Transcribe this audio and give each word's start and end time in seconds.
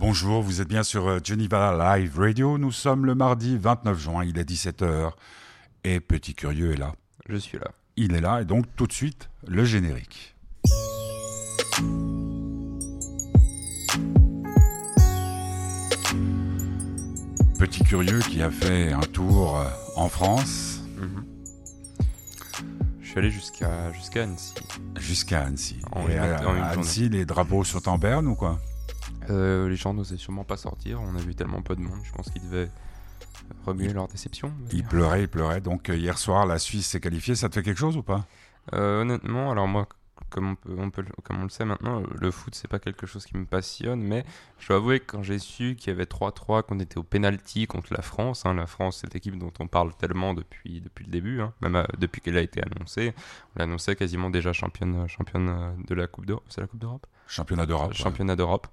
Bonjour, 0.00 0.40
vous 0.40 0.62
êtes 0.62 0.68
bien 0.68 0.82
sur 0.82 1.06
euh, 1.08 1.18
Geneva 1.22 1.98
Live 1.98 2.18
Radio. 2.18 2.56
Nous 2.56 2.72
sommes 2.72 3.04
le 3.04 3.14
mardi 3.14 3.58
29 3.58 3.98
juin, 4.00 4.24
il 4.24 4.38
est 4.38 4.50
17h. 4.50 5.10
Et 5.84 6.00
Petit 6.00 6.34
Curieux 6.34 6.72
est 6.72 6.78
là. 6.78 6.94
Je 7.28 7.36
suis 7.36 7.58
là. 7.58 7.70
Il 7.96 8.14
est 8.14 8.22
là, 8.22 8.40
et 8.40 8.46
donc 8.46 8.64
tout 8.76 8.86
de 8.86 8.94
suite, 8.94 9.28
le 9.46 9.62
générique. 9.66 10.34
Petit 17.58 17.84
Curieux 17.84 18.20
qui 18.20 18.40
a 18.40 18.50
fait 18.50 18.94
un 18.94 19.00
tour 19.00 19.58
euh, 19.58 19.66
en 19.96 20.08
France. 20.08 20.80
Mhm. 20.96 21.24
Je 23.02 23.06
suis 23.06 23.18
allé 23.18 23.30
jusqu'à 23.30 23.92
jusqu'à 23.92 24.22
Annecy. 24.22 24.54
Jusqu'à 24.98 25.42
Annecy. 25.42 25.76
En 25.92 26.08
Et 26.08 26.16
à 26.16 26.38
Annecy, 26.70 27.10
les 27.10 27.26
drapeaux 27.26 27.64
sont 27.64 27.86
en 27.86 27.98
berne 27.98 28.28
ou 28.28 28.34
quoi? 28.34 28.58
Euh, 29.30 29.68
les 29.68 29.76
gens 29.76 29.94
n'osaient 29.94 30.16
sûrement 30.16 30.44
pas 30.44 30.56
sortir. 30.56 31.00
On 31.00 31.14
a 31.14 31.20
vu 31.20 31.34
tellement 31.34 31.62
peu 31.62 31.76
de 31.76 31.80
monde. 31.80 32.00
Je 32.02 32.12
pense 32.12 32.30
qu'ils 32.30 32.42
devaient 32.42 32.70
remuer 33.66 33.92
leur 33.92 34.08
déception. 34.08 34.48
on 34.48 34.64
va 34.64 34.68
Il 34.72 34.78
dire. 34.80 34.88
pleurait, 34.88 35.22
il 35.22 35.28
pleurait. 35.28 35.60
Donc 35.60 35.88
euh, 35.88 35.96
hier 35.96 36.18
soir, 36.18 36.46
la 36.46 36.58
Suisse 36.58 36.86
s'est 36.88 37.00
qualifiée. 37.00 37.34
Ça 37.34 37.48
te 37.48 37.54
fait 37.54 37.62
quelque 37.62 37.78
chose 37.78 37.96
ou 37.96 38.02
pas? 38.02 38.26
Euh, 38.74 39.02
honnêtement, 39.02 39.50
alors 39.50 39.68
moi, 39.68 39.88
comme 40.30 40.50
on, 40.52 40.54
peut, 40.56 40.74
on 40.78 40.90
peut- 40.90 41.04
comme 41.22 41.40
on 41.40 41.42
le 41.44 41.48
sait 41.50 41.64
maintenant, 41.64 42.02
le 42.20 42.30
foot 42.30 42.54
c'est 42.54 42.68
pas 42.68 42.78
quelque 42.78 43.06
chose 43.06 43.24
qui 43.26 43.36
me 43.36 43.44
passionne, 43.44 44.00
mais 44.00 44.24
je 44.58 44.68
dois 44.68 44.76
avouer 44.78 45.00
que 45.00 45.06
quand 45.06 45.22
j'ai 45.22 45.38
su 45.38 45.76
qu'il 45.76 45.88
y 45.92 45.94
avait 45.94 46.06
3-3, 46.06 46.62
qu'on 46.62 46.78
était 46.80 46.98
au 46.98 47.02
penalty 47.02 47.66
contre 47.66 47.92
la 47.92 48.02
France, 48.02 48.46
hein, 48.46 48.54
la 48.54 48.66
France 48.66 48.98
cette 49.02 49.14
équipe 49.16 49.36
dont 49.38 49.52
on 49.58 49.66
parle 49.66 49.94
tellement 49.96 50.32
depuis, 50.34 50.80
depuis 50.80 51.04
le 51.04 51.10
début, 51.10 51.40
hein, 51.40 51.52
même 51.60 51.76
euh, 51.76 51.84
depuis 51.98 52.20
qu'elle 52.20 52.36
a 52.38 52.42
été 52.42 52.62
annoncée, 52.62 53.12
on 53.56 53.58
l'annonçait 53.60 53.96
quasiment 53.96 54.30
déjà 54.30 54.52
championne, 54.52 55.06
championne 55.08 55.48
euh, 55.48 55.70
de 55.88 55.94
la 55.94 56.06
Coupe 56.06 56.26
d'Europe, 56.26 56.44
c'est 56.48 56.60
la 56.60 56.66
Coupe 56.66 56.80
d'Europe? 56.80 57.06
Championnat 57.26 57.66
d'Europe. 57.66 57.90
ouais. 57.90 57.94
championnat 57.94 58.36
d'Europe. 58.36 58.66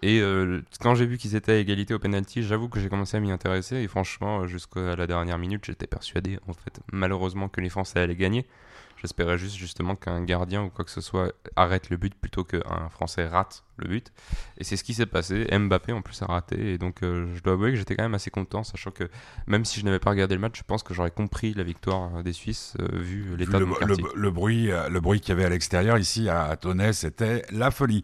Et 0.00 0.20
euh, 0.20 0.62
quand 0.80 0.94
j'ai 0.94 1.04
vu 1.06 1.18
qu'ils 1.18 1.36
étaient 1.36 1.52
à 1.52 1.56
égalité 1.58 1.92
au 1.94 1.98
penalty, 1.98 2.42
j'avoue 2.42 2.68
que 2.68 2.80
j'ai 2.80 2.88
commencé 2.88 3.16
à 3.16 3.20
m'y 3.20 3.30
intéresser. 3.30 3.76
Et 3.76 3.88
franchement, 3.88 4.46
jusqu'à 4.46 4.96
la 4.96 5.06
dernière 5.06 5.38
minute, 5.38 5.66
j'étais 5.66 5.86
persuadé, 5.86 6.38
en 6.48 6.54
fait, 6.54 6.80
malheureusement, 6.92 7.48
que 7.48 7.60
les 7.60 7.68
Français 7.68 8.00
allaient 8.00 8.16
gagner. 8.16 8.46
J'espérais 9.02 9.36
juste 9.36 9.56
justement 9.56 9.96
qu'un 9.96 10.22
gardien 10.24 10.62
ou 10.62 10.70
quoi 10.70 10.84
que 10.84 10.90
ce 10.90 11.00
soit 11.02 11.32
arrête 11.56 11.90
le 11.90 11.96
but 11.98 12.14
plutôt 12.14 12.44
qu'un 12.44 12.88
Français 12.88 13.26
rate 13.26 13.64
le 13.78 13.88
but. 13.88 14.12
Et 14.58 14.64
c'est 14.64 14.76
ce 14.76 14.84
qui 14.84 14.94
s'est 14.94 15.06
passé. 15.06 15.44
Mbappé 15.52 15.92
en 15.92 16.02
plus 16.02 16.22
a 16.22 16.26
raté. 16.26 16.72
Et 16.74 16.78
donc 16.78 17.02
euh, 17.02 17.34
je 17.34 17.42
dois 17.42 17.54
avouer 17.54 17.70
que 17.72 17.76
j'étais 17.76 17.96
quand 17.96 18.04
même 18.04 18.14
assez 18.14 18.30
content, 18.30 18.62
sachant 18.62 18.92
que 18.92 19.10
même 19.48 19.64
si 19.64 19.80
je 19.80 19.84
n'avais 19.84 19.98
pas 19.98 20.10
regardé 20.10 20.34
le 20.36 20.40
match, 20.40 20.56
je 20.58 20.62
pense 20.62 20.82
que 20.84 20.94
j'aurais 20.94 21.10
compris 21.10 21.52
la 21.54 21.64
victoire 21.64 22.16
euh, 22.16 22.22
des 22.22 22.32
Suisses 22.32 22.74
euh, 22.80 22.86
vu 22.98 23.36
l'état 23.36 23.58
de 23.58 23.64
mon 23.64 23.74
le- 23.74 23.86
quartier. 23.96 24.04
le 24.14 24.30
bruit, 24.30 24.70
euh, 24.70 24.88
le 24.88 25.00
bruit 25.00 25.20
qu'il 25.20 25.30
y 25.30 25.32
avait 25.32 25.44
à 25.46 25.48
l'extérieur 25.48 25.98
ici 25.98 26.28
à 26.28 26.56
Tonnet, 26.56 26.92
c'était 26.92 27.42
la 27.50 27.70
folie. 27.72 28.02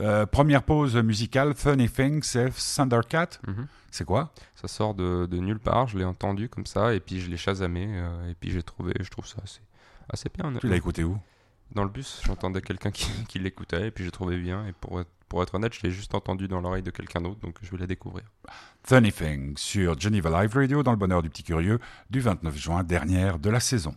Euh, 0.00 0.26
première 0.26 0.64
pause 0.64 0.96
musicale, 0.96 1.54
Funny 1.54 1.88
Thing, 1.88 2.22
c'est 2.22 2.50
Thundercat. 2.76 3.28
Mhm. 3.46 3.66
C'est 3.92 4.04
quoi? 4.04 4.32
Ça 4.54 4.68
sort 4.68 4.94
de, 4.94 5.26
de 5.26 5.36
nulle 5.38 5.58
part, 5.58 5.88
je 5.88 5.98
l'ai 5.98 6.04
entendu 6.04 6.48
comme 6.48 6.64
ça, 6.66 6.94
et 6.94 7.00
puis 7.00 7.20
je 7.20 7.28
l'ai 7.28 7.36
chasamé, 7.36 7.82
et 8.28 8.34
puis 8.38 8.50
j'ai 8.52 8.62
trouvé, 8.62 8.92
je 9.00 9.10
trouve 9.10 9.26
ça 9.26 9.38
assez, 9.42 9.60
assez 10.12 10.28
bien. 10.28 10.44
Tu 10.44 10.48
honnêtement. 10.48 10.70
l'as 10.70 10.76
écouté 10.76 11.04
où? 11.04 11.18
Dans 11.72 11.84
le 11.84 11.90
bus, 11.90 12.20
j'entendais 12.24 12.60
quelqu'un 12.62 12.90
qui, 12.90 13.10
qui 13.28 13.38
l'écoutait, 13.38 13.88
et 13.88 13.90
puis 13.90 14.04
j'ai 14.04 14.10
trouvé 14.10 14.38
bien, 14.38 14.66
et 14.66 14.72
pour 14.72 15.00
être, 15.00 15.10
pour 15.28 15.42
être 15.42 15.54
honnête, 15.54 15.72
je 15.72 15.82
l'ai 15.82 15.92
juste 15.92 16.14
entendu 16.14 16.48
dans 16.48 16.60
l'oreille 16.60 16.82
de 16.82 16.90
quelqu'un 16.90 17.20
d'autre, 17.20 17.38
donc 17.40 17.56
je 17.62 17.70
vais 17.70 17.78
la 17.78 17.86
découvrir. 17.86 18.24
Funny 18.82 19.12
Thing 19.12 19.56
sur 19.56 19.98
Geneva 19.98 20.42
Live 20.42 20.54
Radio 20.54 20.82
dans 20.82 20.90
le 20.90 20.96
bonheur 20.96 21.22
du 21.22 21.30
petit 21.30 21.44
curieux 21.44 21.78
du 22.10 22.20
29 22.20 22.56
juin, 22.56 22.82
dernière 22.82 23.38
de 23.38 23.50
la 23.50 23.60
saison. 23.60 23.94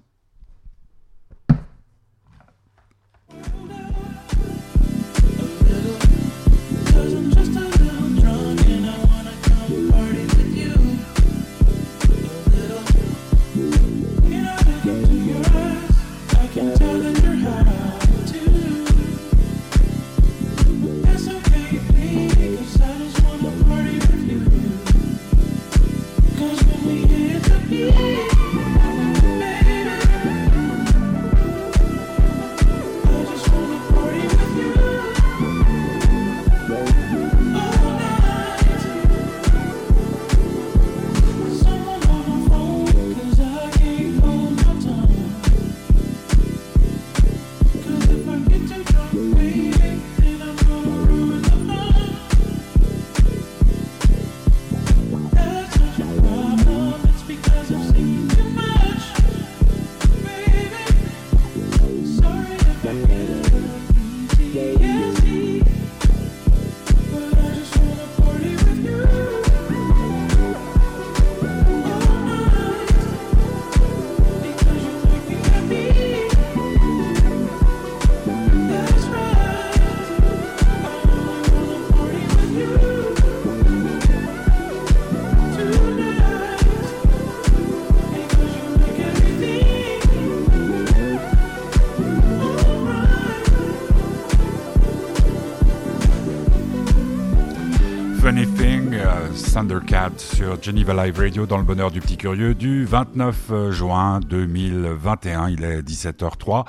Sur 100.18 100.62
Geneva 100.62 101.06
Live 101.06 101.20
Radio 101.20 101.46
dans 101.46 101.58
le 101.60 101.64
bonheur 101.64 101.92
du 101.92 102.02
petit 102.02 102.18
curieux 102.18 102.56
du 102.56 102.84
29 102.84 103.70
juin 103.70 104.20
2021. 104.22 105.50
Il 105.50 105.64
est 105.64 105.84
17h03. 105.84 106.66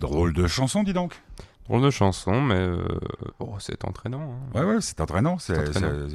Drôle 0.00 0.32
de 0.32 0.48
chanson, 0.48 0.82
dis 0.82 0.92
donc. 0.92 1.14
Drôle 1.68 1.82
de 1.82 1.90
chanson, 1.90 2.40
mais 2.40 2.56
euh, 2.56 2.78
oh, 3.38 3.54
c'est 3.60 3.84
entraînant. 3.84 4.34
hein. 4.54 4.58
Ouais, 4.58 4.64
ouais, 4.64 4.80
c'est 4.80 5.00
entraînant. 5.00 5.38
C'est 5.38 5.54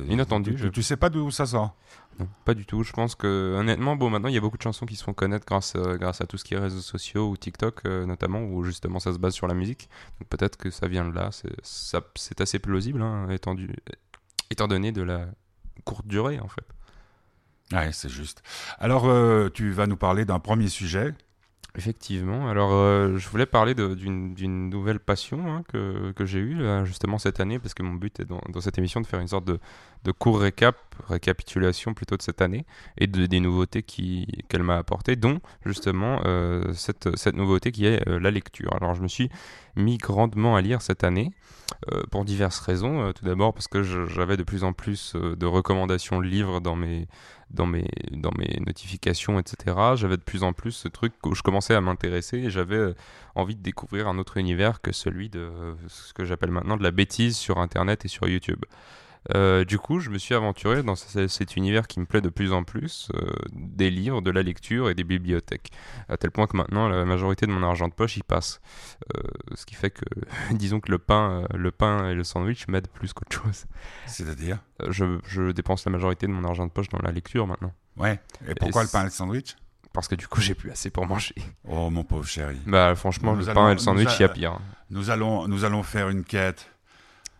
Inattendu, 0.09 0.52
Tu, 0.56 0.58
je- 0.64 0.68
tu 0.68 0.84
sais 0.84 0.97
pas 0.97 1.09
d'où 1.09 1.31
ça 1.31 1.46
sort? 1.46 1.75
Non, 2.20 2.28
pas 2.44 2.53
du 2.53 2.66
tout. 2.66 2.84
Je 2.84 2.91
pense 2.91 3.16
que, 3.16 3.56
honnêtement, 3.58 3.96
bon, 3.96 4.09
maintenant, 4.09 4.28
il 4.28 4.36
y 4.36 4.38
a 4.38 4.41
beaucoup 4.41 4.58
de 4.58 4.62
chansons 4.64 4.86
qui 4.86 4.97
se 4.97 5.03
font 5.06 5.14
connaître 5.14 5.46
grâce, 5.46 5.74
euh, 5.78 5.96
grâce 5.97 6.20
à 6.20 6.26
tout 6.28 6.38
ce 6.38 6.44
qui 6.44 6.56
est 6.56 6.59
réseaux 6.59 6.81
sociaux 6.81 7.30
ou 7.30 7.38
TikTok, 7.38 7.84
euh, 7.86 8.06
notamment, 8.06 8.41
où 8.44 8.66
justement 8.66 9.00
ça 9.00 9.14
se 9.14 9.18
base 9.18 9.34
sur 9.34 9.47
la 9.47 9.53
musique. 9.53 9.88
Donc 10.20 10.28
peut-être 10.28 10.58
que 10.58 10.70
ça 10.72 10.90
vient 10.90 11.06
de 11.08 11.16
là. 11.16 11.30
C'est 12.14 12.41
assez 12.41 12.59
plausible, 12.59 13.02
hein, 13.02 13.28
étant 13.30 14.68
donné 14.68 14.91
de 14.91 15.02
la 15.02 15.26
courte 15.81 16.07
durée, 16.07 16.40
en 16.40 16.47
fait. 16.47 16.66
Ouais, 17.72 17.91
c'est 17.91 18.09
juste. 18.09 18.41
Alors, 18.79 19.07
euh, 19.07 19.50
tu 19.50 19.72
vas 19.72 19.88
nous 19.88 19.97
parler 19.97 20.25
d'un 20.25 20.40
premier 20.40 20.69
sujet. 20.69 21.13
Effectivement. 21.79 22.50
Alors, 22.50 22.73
euh, 22.73 23.16
je 23.16 23.29
voulais 23.29 23.45
parler 23.45 23.73
d'une 23.73 24.69
nouvelle 24.69 25.00
passion 25.00 25.47
hein, 25.47 25.63
que, 25.69 26.25
j'ai 26.25 26.40
eue 26.40 26.59
justement 26.84 27.17
cette 27.17 27.40
année, 27.40 27.57
parce 27.57 27.73
que 27.73 27.84
mon 27.84 27.94
but 27.94 28.19
est 28.19 28.25
dans, 28.25 28.41
cette 28.59 28.78
émission 28.78 29.00
de 29.00 29.07
faire 29.07 29.22
une 29.22 29.29
sorte 29.29 29.45
de, 29.45 30.11
court 30.11 30.41
récap, 30.41 30.76
récapitulation 31.08 31.93
plutôt 31.93 32.17
de 32.17 32.22
cette 32.22 32.41
année 32.41 32.66
et 32.97 33.08
de, 33.08 33.28
des 33.28 33.40
nouveautés 33.40 33.81
qu'elle 33.81 34.64
m'a 34.64 34.76
apportées, 34.76 35.16
dont 35.16 35.40
justement 35.66 36.20
euh, 36.26 36.73
cette, 36.73 37.08
nouveauté 37.34 37.72
qui 37.72 37.85
est 37.85 38.05
euh, 38.09 38.20
la 38.20 38.29
lecture. 38.29 38.75
Alors, 38.75 38.93
je 38.93 39.02
me 39.02 39.08
suis 39.08 39.29
mis 39.78 39.97
grandement 39.97 40.58
à 40.58 40.61
lire 40.61 40.82
cette 40.82 41.05
année 41.05 41.32
pour 42.11 42.25
diverses 42.25 42.59
raisons. 42.59 43.14
Tout 43.14 43.23
d'abord 43.23 43.53
parce 43.53 43.67
que 43.70 43.84
j'avais 43.84 44.35
de 44.35 44.43
plus 44.43 44.64
en 44.66 44.73
plus 44.73 45.16
de 45.16 45.46
recommandations 45.46 46.20
de 46.20 46.25
livres 46.25 46.59
dans 46.59 46.75
mes, 46.75 47.08
dans 47.51 47.66
mes, 47.66 47.85
notifications, 48.59 49.40
etc. 49.40 49.75
J'avais 49.96 50.17
de 50.17 50.22
plus 50.22 50.43
en 50.43 50.53
plus 50.53 50.72
ce 50.72 50.87
truc 50.87 51.13
où 51.25 51.35
je 51.35 51.41
commençais 51.41 51.73
à 51.75 51.81
m'intéresser 51.81 52.37
et 52.37 52.49
j'avais 52.49 52.75
euh, 52.75 52.96
envie 53.35 53.55
de 53.55 53.61
découvrir 53.61 54.07
un 54.07 54.17
autre 54.17 54.37
univers 54.37 54.81
que 54.81 54.91
celui 54.91 55.29
de 55.29 55.49
ce 55.87 56.13
que 56.13 56.25
j'appelle 56.25 56.51
maintenant 56.51 56.78
de 56.78 56.84
la 56.84 56.91
bêtise 56.91 57.37
sur 57.37 57.59
Internet 57.59 58.05
et 58.05 58.07
sur 58.07 58.28
YouTube. 58.28 58.63
Euh, 59.36 59.66
du 59.66 59.78
coup, 59.78 60.00
je 60.00 60.10
me 60.10 60.18
suis 60.18 60.34
aventuré 60.34 60.82
dans 60.82 60.96
ce- 60.96 61.28
cet 61.28 61.56
univers 61.58 61.88
qui 61.88 62.00
me 62.00 62.06
plaît 62.06 62.22
de 62.22 62.30
plus 62.30 62.54
en 62.54 62.64
plus, 62.64 63.10
euh, 63.16 63.32
des 63.52 63.90
livres, 63.92 64.22
de 64.22 64.32
la 64.32 64.42
lecture 64.44 64.90
et 64.90 64.96
des 64.96 65.04
bibliothèques. 65.04 65.72
À 66.08 66.18
tel 66.18 66.32
point 66.32 66.48
que 66.48 66.56
maintenant, 66.56 66.88
la 66.88 67.04
majorité 67.06 67.46
de 67.46 67.52
mon 67.52 67.62
argent 67.64 67.88
de 67.88 67.94
poche 67.94 68.18
y 68.18 68.24
passe. 68.24 68.62
Euh, 69.16 69.22
ce 69.56 69.66
qui 69.66 69.76
fait 69.76 69.90
que, 69.92 70.06
disons 70.52 70.80
que 70.80 70.90
le 70.92 70.98
pain, 71.00 71.44
le 71.54 71.72
pain 71.72 72.10
et 72.10 72.16
le 72.16 72.24
sandwich 72.24 72.68
m'aident 72.70 72.88
plus 72.88 73.14
qu'autre 73.14 73.36
chose. 73.44 73.66
C'est-à-dire 74.06 74.60
je, 74.88 75.20
je 75.28 75.52
dépense 75.52 75.86
la 75.86 75.92
majorité 75.92 76.26
de 76.26 76.32
mon 76.32 76.46
argent 76.46 76.66
de 76.66 76.72
poche 76.72 76.88
dans 76.90 77.00
la 77.04 77.12
lecture 77.12 77.46
maintenant. 77.46 77.74
Ouais. 77.98 78.20
Et 78.48 78.56
pourquoi 78.56 78.84
Et 78.84 78.86
le 78.86 78.90
pain 78.92 79.02
et 79.02 79.06
le 79.06 79.10
sandwich? 79.10 79.56
Parce 79.92 80.08
que 80.08 80.16
du 80.16 80.28
coup, 80.28 80.40
j'ai 80.40 80.54
plus 80.56 80.70
assez 80.72 80.92
pour 80.92 81.06
manger. 81.08 81.34
Oh, 81.68 81.90
mon 81.90 82.04
pauvre 82.04 82.26
chéri. 82.26 82.58
Bah, 82.68 82.94
franchement, 82.96 83.34
Nous 83.34 83.40
le 83.40 83.50
allons- 83.50 83.56
pain 83.62 83.70
et 83.72 83.74
le 83.74 83.80
sandwich, 83.80 84.10
il 84.20 84.22
y 84.22 84.26
a 84.26 84.30
pire. 84.30 84.60
Nous 84.92 85.10
allons, 85.10 85.48
nous 85.48 85.66
allons 85.66 85.84
faire 85.84 86.10
une 86.10 86.24
quête. 86.24 86.68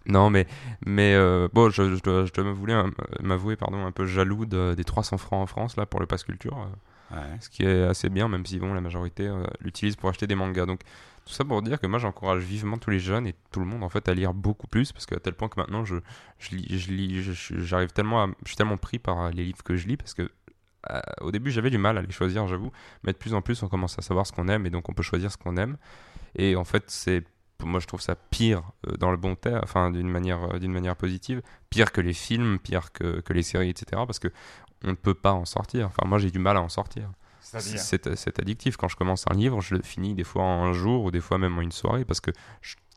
Non, 0.06 0.30
mais, 0.30 0.48
mais 0.86 1.14
euh, 1.14 1.48
bon, 1.54 1.70
je, 1.70 1.96
je 1.96 2.02
dois, 2.02 2.26
je 2.26 2.34
dois 2.34 2.44
m'avouer, 2.44 2.74
un- 2.74 2.92
m'avouer 3.22 3.56
pardon, 3.56 3.86
un 3.86 3.92
peu 3.92 4.06
jaloux 4.06 4.46
de- 4.46 4.74
des 4.76 4.84
300 4.84 5.18
francs 5.18 5.42
en 5.44 5.46
France 5.48 5.76
là, 5.78 5.86
pour 5.86 6.00
le 6.00 6.06
pass 6.08 6.24
culture. 6.24 6.58
euh, 6.58 6.66
Ouais. 7.12 7.38
ce 7.42 7.50
qui 7.50 7.64
est 7.64 7.84
assez 7.86 8.08
bien, 8.08 8.28
même 8.28 8.46
si 8.46 8.60
bon, 8.60 8.72
la 8.76 8.82
majorité 8.82 9.28
euh, 9.28 9.44
l'utilise 9.62 9.96
pour 9.96 10.10
acheter 10.10 10.28
des 10.28 10.36
mangas. 10.36 10.68
Donc 10.68 10.82
tout 11.26 11.34
ça 11.34 11.44
pour 11.44 11.64
dire 11.64 11.80
que 11.80 11.88
moi 11.88 11.98
j'encourage 11.98 12.44
vivement 12.44 12.78
tous 12.78 12.92
les 12.92 13.00
jeunes 13.00 13.26
et 13.26 13.34
tout 13.52 13.60
le 13.60 13.66
monde 13.66 13.84
en 13.84 13.90
fait 13.90 14.08
à 14.10 14.14
lire 14.14 14.32
beaucoup 14.36 14.68
plus, 14.68 14.92
parce 14.92 15.08
qu'à 15.08 15.20
tel 15.20 15.34
point 15.34 15.50
que 15.50 15.60
maintenant 15.60 15.84
je, 15.86 15.96
je 16.38 16.52
lis, 16.56 17.24
j'arrive 17.58 17.92
tellement, 17.94 18.24
à- 18.24 18.28
je 18.44 18.50
suis 18.50 18.56
tellement 18.58 18.78
pris 18.78 19.00
par 19.00 19.32
les 19.32 19.44
livres 19.44 19.64
que 19.64 19.76
je 19.76 19.88
lis, 19.88 19.98
parce 19.98 20.14
que 20.14 20.30
au 21.22 21.32
début 21.32 21.50
j'avais 21.52 21.72
du 21.72 21.78
mal 21.80 21.98
à 21.98 22.02
les 22.04 22.12
choisir, 22.12 22.48
j'avoue, 22.48 22.72
mais 23.04 23.12
de 23.12 23.18
plus 23.18 23.34
en 23.34 23.42
plus 23.42 23.62
on 23.64 23.68
commence 23.70 23.98
à 24.00 24.04
savoir 24.04 24.26
ce 24.28 24.32
qu'on 24.32 24.48
aime 24.48 24.66
et 24.68 24.70
donc 24.70 24.88
on 24.88 24.94
peut 24.94 25.04
choisir 25.04 25.32
ce 25.32 25.38
qu'on 25.38 25.58
aime. 25.58 25.78
Et 26.36 26.56
en 26.56 26.64
fait 26.64 26.84
c'est 26.88 27.24
moi 27.64 27.80
je 27.80 27.88
trouve 27.88 28.02
ça 28.02 28.16
pire 28.16 28.64
euh, 28.88 28.98
dans 28.98 29.12
le 29.12 29.18
bon 29.18 29.36
terme, 29.36 29.62
enfin 29.64 29.92
d'une 29.92 30.10
manière, 30.10 30.56
euh, 30.56 30.60
d'une 30.60 30.72
manière 30.72 30.96
positive, 30.96 31.42
pire 31.70 31.92
que 31.92 32.02
les 32.02 32.14
films, 32.14 32.60
pire 32.60 32.92
que, 32.92 33.22
que 33.22 33.34
les 33.34 33.44
séries, 33.44 33.70
etc. 33.70 34.04
Parce 34.06 34.20
que 34.20 34.30
on 34.84 34.90
ne 34.90 34.96
peut 34.96 35.14
pas 35.14 35.34
en 35.34 35.46
sortir. 35.46 35.88
Enfin 35.88 36.08
moi 36.08 36.20
j'ai 36.20 36.32
du 36.32 36.40
mal 36.40 36.58
à 36.58 36.62
en 36.62 36.70
sortir. 36.70 37.10
C'est 37.42 38.40
addictif. 38.40 38.78
Quand 38.78 38.88
je 38.88 38.96
commence 38.96 39.26
un 39.30 39.34
livre, 39.34 39.60
je 39.62 39.76
le 39.76 39.82
finis 39.82 40.14
des 40.14 40.24
fois 40.24 40.44
en 40.44 40.66
un 40.66 40.74
jour 40.74 41.04
ou 41.06 41.12
des 41.12 41.22
fois 41.22 41.38
même 41.40 41.58
en 41.58 41.62
une 41.62 41.72
soirée 41.72 42.06
parce 42.06 42.20
que 42.20 42.32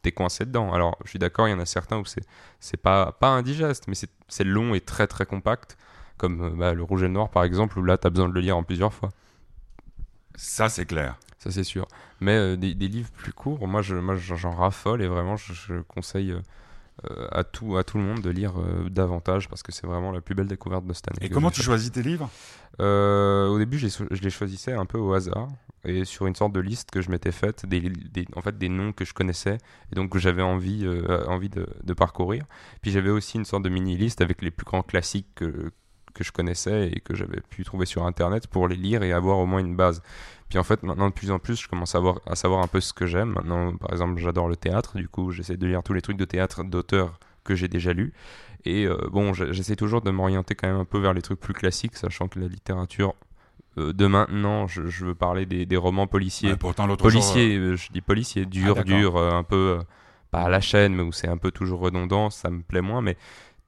t'es 0.03 0.13
coincé 0.13 0.45
dedans. 0.45 0.73
Alors, 0.73 0.99
je 1.05 1.11
suis 1.11 1.19
d'accord, 1.19 1.49
il 1.49 1.53
y 1.53 1.55
en 1.55 1.61
a 1.61 1.67
certains 1.67 1.99
où 1.99 2.05
c'est 2.05 2.77
pas, 2.77 3.13
pas 3.13 3.29
indigeste, 3.29 3.85
mais 3.89 3.95
c'est 3.95 4.11
c'est 4.29 4.45
long 4.45 4.75
et 4.75 4.81
très 4.81 5.07
très 5.07 5.27
compact, 5.27 5.77
comme 6.17 6.43
euh, 6.43 6.51
bah, 6.51 6.75
le 6.75 6.83
rouge 6.83 7.03
et 7.03 7.07
le 7.07 7.13
noir 7.13 7.31
par 7.31 7.45
exemple, 7.45 7.79
où 7.79 7.83
là 7.83 7.99
t'as 7.99 8.11
besoin 8.11 8.29
de 8.29 8.35
le 8.35 8.41
lire 8.41 8.57
en 8.57 8.63
plusieurs 8.63 8.93
fois. 8.93 9.11
Ça, 10.35 10.69
c'est 10.69 10.87
clair. 10.87 11.19
Ça 11.43 11.51
c'est 11.51 11.65
sûr. 11.65 11.89
Mais 12.21 12.37
euh, 12.37 12.57
des, 12.57 12.73
des 12.75 12.87
livres 12.87 13.11
plus 13.11 13.33
courts, 13.33 13.67
moi 13.67 13.83
je- 13.83 13.97
moi, 13.97 14.15
j'en 14.15 14.53
raffole 14.55 15.03
et 15.03 15.09
vraiment 15.09 15.37
je, 15.37 15.53
je 15.53 15.75
conseille 15.89 16.31
euh, 16.31 16.41
euh, 17.11 17.27
à, 17.33 17.43
tout, 17.43 17.77
à 17.77 17.83
tout 17.83 17.99
le 17.99 18.05
monde 18.05 18.21
de 18.21 18.31
lire 18.31 18.53
euh, 18.61 18.89
davantage 18.89 19.49
parce 19.49 19.65
que 19.65 19.73
c'est 19.73 19.87
vraiment 19.87 20.13
la 20.13 20.21
plus 20.21 20.37
belle 20.37 20.47
découverte 20.47 20.87
de 20.87 20.93
cette 20.93 21.09
année. 21.09 21.19
Et 21.27 21.31
comment 21.31 21.51
tu 21.51 21.61
choisis 21.61 21.91
tes 21.91 22.03
livres? 22.03 22.31
Au 22.79 23.59
début, 23.59 23.79
je 23.79 23.89
les, 24.23 24.31
choisissais 24.31 24.73
un 24.73 24.87
peu 24.87 24.99
au 24.99 25.13
hasard 25.15 25.49
et 25.85 26.05
sur 26.05 26.27
une 26.29 26.37
sorte 26.37 26.53
de 26.53 26.61
liste 26.61 26.91
que 26.93 27.01
je 27.01 27.11
m'étais 27.11 27.33
faite, 27.33 27.67
des, 27.67 27.81
des- 27.81 28.27
en 28.37 28.41
fait 28.41 28.57
des 28.57 28.69
noms 28.69 28.93
que 28.93 29.05
je 29.05 29.13
connaissais 29.15 29.59
et 29.91 29.95
donc 29.97 30.11
que 30.11 30.19
j'avais 30.21 30.43
envie, 30.43 30.87
envie 31.27 31.49
de, 31.49 31.67
de 31.83 31.93
parcourir. 31.93 32.45
Puis 32.83 32.93
j'avais 32.93 33.11
aussi 33.11 33.37
une 33.37 33.45
sorte 33.45 33.65
de 33.65 33.69
mini 33.69 33.97
liste 33.97 34.21
avec 34.21 34.43
les 34.43 34.53
plus 34.53 34.65
grands 34.65 34.85
classiques 34.85 35.27
que, 35.35 35.73
que 36.13 36.25
je 36.25 36.33
connaissais 36.33 36.89
et 36.89 37.01
que 37.01 37.15
j'avais 37.15 37.41
pu 37.41 37.65
trouver 37.65 37.87
sur 37.87 38.05
internet 38.07 38.47
pour 38.47 38.69
les 38.69 38.77
lire 38.77 39.03
et 39.03 39.13
avoir 39.13 39.39
au 39.39 39.47
moins 39.47 39.61
une 39.61 39.77
base. 39.77 40.03
Puis 40.49 40.59
en 40.59 40.65
fait, 40.65 40.83
maintenant 40.83 41.09
de 41.09 41.15
plus 41.15 41.31
en 41.31 41.39
plus, 41.39 41.61
je 41.61 41.69
commence 41.69 41.95
à, 41.95 41.99
avoir, 41.99 42.21
à 42.27 42.35
savoir 42.37 42.63
un 42.63 42.67
peu 42.67 42.81
ce 42.81 42.93
que 42.93 43.07
j'aime. 43.07 43.31
Maintenant, 43.31 43.75
par 43.77 43.91
exemple, 43.93 44.21
j'adore 44.21 44.49
le 44.49 44.57
théâtre, 44.57 44.97
du 44.97 45.09
coup, 45.09 45.31
j'essaie 45.31 45.57
de 45.57 45.67
lire 45.67 45.83
tous 45.83 45.95
les 45.95 46.03
trucs 46.03 46.19
de 46.19 46.25
théâtre 46.27 46.63
d'auteurs 46.65 47.19
que 47.45 47.55
j'ai 47.55 47.69
déjà 47.69 47.93
lus. 47.93 48.13
Et 48.65 48.87
euh, 48.87 48.97
bon, 49.11 49.33
je- 49.33 49.53
j'essaie 49.53 49.77
toujours 49.77 50.03
de 50.03 50.11
m'orienter 50.11 50.55
quand 50.55 50.69
même 50.69 50.77
un 50.77 50.85
peu 50.85 50.99
vers 50.99 51.15
les 51.15 51.23
trucs 51.23 51.41
plus 51.41 51.55
classiques, 51.55 51.97
sachant 51.97 52.29
que 52.29 52.39
la 52.39 52.47
littérature 52.49 53.15
euh, 53.79 53.93
de 53.95 54.07
maintenant, 54.07 54.67
je, 54.67 54.87
je 54.89 55.07
veux 55.07 55.15
parler 55.15 55.47
des, 55.47 55.65
des 55.65 55.77
romans 55.79 56.07
policiers. 56.07 56.51
Ouais, 56.51 56.57
Pourtant, 56.57 56.87
l'autre 56.87 57.09
jour, 57.09 57.21
policiers, 57.23 57.57
euh, 57.57 57.75
je 57.77 57.91
dis 57.91 58.03
policiers, 58.03 58.45
dur, 58.45 58.75
d'accord. 58.75 58.85
dur, 58.85 59.17
euh, 59.17 59.31
un 59.33 59.43
peu, 59.43 59.79
pas 60.31 60.43
à 60.43 60.49
la 60.51 60.61
chaîne, 60.61 60.95
mais 60.95 61.03
où 61.03 61.11
c'est 61.13 61.29
un 61.29 61.39
peu 61.39 61.51
toujours 61.51 61.81
redondant, 61.81 62.29
ça 62.31 62.51
me 62.51 62.61
plaît 62.63 62.83
moins, 62.83 63.01
mais 63.01 63.17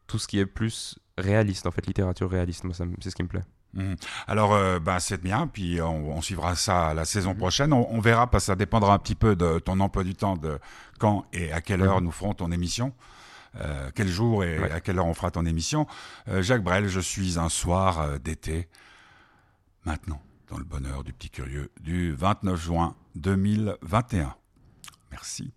tout 0.07 0.19
ce 0.19 0.29
qui 0.29 0.39
est 0.39 0.47
plus 0.47 0.99
réaliste, 1.19 1.67
en 1.67 1.71
fait, 1.71 1.87
littérature 1.87 2.31
réaliste, 2.31 2.65
moi, 2.65 2.75
c'est 2.75 3.11
ce 3.11 3.15
qui 3.17 3.23
me 3.23 3.29
plaît. 3.29 3.45
Mhm. 3.75 3.97
Alors, 4.27 4.53
euh, 4.55 4.79
bah, 4.79 5.01
c'est 5.01 5.21
bien, 5.21 5.47
puis 5.47 5.81
on, 5.83 6.17
on 6.17 6.21
suivra 6.23 6.55
ça 6.55 6.95
la 6.95 7.05
saison 7.05 7.35
prochaine. 7.35 7.73
On, 7.73 7.87
on 7.91 8.01
verra, 8.01 8.29
parce 8.31 8.45
que 8.45 8.47
ça 8.47 8.57
dépendra 8.57 8.95
un 8.95 8.99
petit 8.99 9.15
peu 9.17 9.35
de 9.37 9.59
ton 9.59 9.81
emploi 9.81 10.05
du 10.05 10.15
temps, 10.15 10.37
de 10.37 10.59
quand 10.99 11.25
et 11.33 11.53
à 11.53 11.61
quelle 11.61 11.83
heure 11.83 11.99
Mhm. 11.99 12.05
nous 12.05 12.13
ferons 12.13 12.35
ton 12.35 12.51
émission. 12.53 12.93
Euh, 13.61 13.91
quel 13.95 14.09
jour 14.09 14.43
et 14.45 14.59
Ouais. 14.59 14.71
à 14.73 14.81
quelle 14.81 14.99
heure 14.99 15.07
on 15.07 15.15
fera 15.15 15.31
ton 15.31 15.47
émission. 15.47 15.87
Euh, 16.29 16.43
Jacques 16.43 16.65
Brel, 16.65 16.89
je 16.89 16.99
suis 17.01 17.39
un 17.39 17.49
soir 17.49 18.01
euh, 18.01 18.19
d'été, 18.19 18.69
maintenant, 19.85 20.21
dans 20.49 20.59
le 20.59 20.65
bonheur 20.65 21.05
du 21.05 21.13
petit 21.13 21.31
curieux, 21.31 21.71
du 21.81 22.13
29 22.15 22.61
juin 22.61 22.97
2021. 23.15 24.35
Merci. 25.13 25.53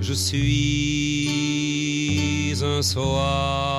Je 0.00 0.12
suis 0.12 0.68
un 2.62 2.82
soir 2.82 3.77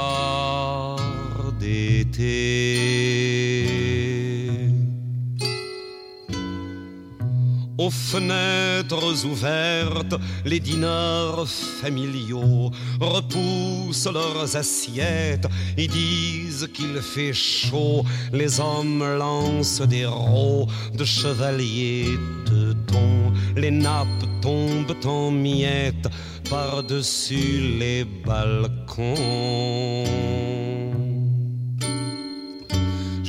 Aux 7.78 7.92
fenêtres 7.92 9.26
ouvertes, 9.26 10.16
les 10.44 10.60
dîneurs 10.60 11.48
familiaux 11.48 12.72
repoussent 13.00 14.12
leurs 14.14 14.56
assiettes 14.56 15.48
et 15.78 15.88
disent 15.88 16.70
qu'il 16.74 17.02
fait 17.02 17.34
chaud. 17.34 18.04
Les 18.34 18.60
hommes 18.60 19.04
lancent 19.18 19.82
des 19.82 20.06
rots 20.06 20.68
de 20.94 21.06
chevaliers 21.06 22.18
de 22.52 22.74
thon. 22.86 23.32
Les 23.56 23.72
nappes 23.72 24.28
tombent 24.42 25.06
en 25.06 25.32
miettes 25.32 26.10
par-dessus 26.50 27.78
les 27.80 28.04
balcons. 28.04 29.16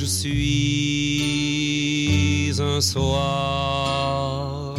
Je 0.01 0.07
suis 0.07 0.31
un 2.59 2.81
soir 2.81 4.75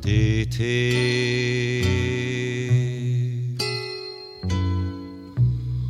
d'été. 0.00 1.82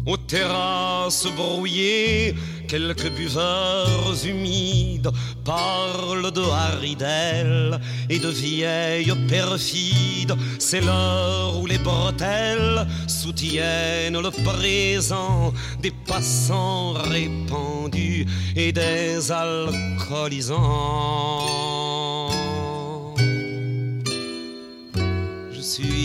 Aux 0.07 0.17
terrasses 0.17 1.27
brouillées, 1.37 2.35
quelques 2.69 3.11
buveurs 3.11 4.15
humides 4.25 5.11
parlent 5.45 6.31
de 6.31 6.43
haridelles 6.43 7.81
et 8.11 8.19
de 8.19 8.29
vieilles 8.29 9.15
perfides. 9.27 10.35
C'est 10.59 10.83
l'heure 10.83 11.59
où 11.59 11.67
les 11.67 11.79
bretelles 11.79 12.87
soutiennent 13.07 14.21
le 14.21 14.31
présent 14.31 15.53
des 15.81 15.93
passants 16.07 16.93
répandus 16.93 18.27
et 18.55 18.71
des 18.73 19.33
alcoolisants. 19.33 20.59
Je 25.53 25.61
suis 25.61 25.99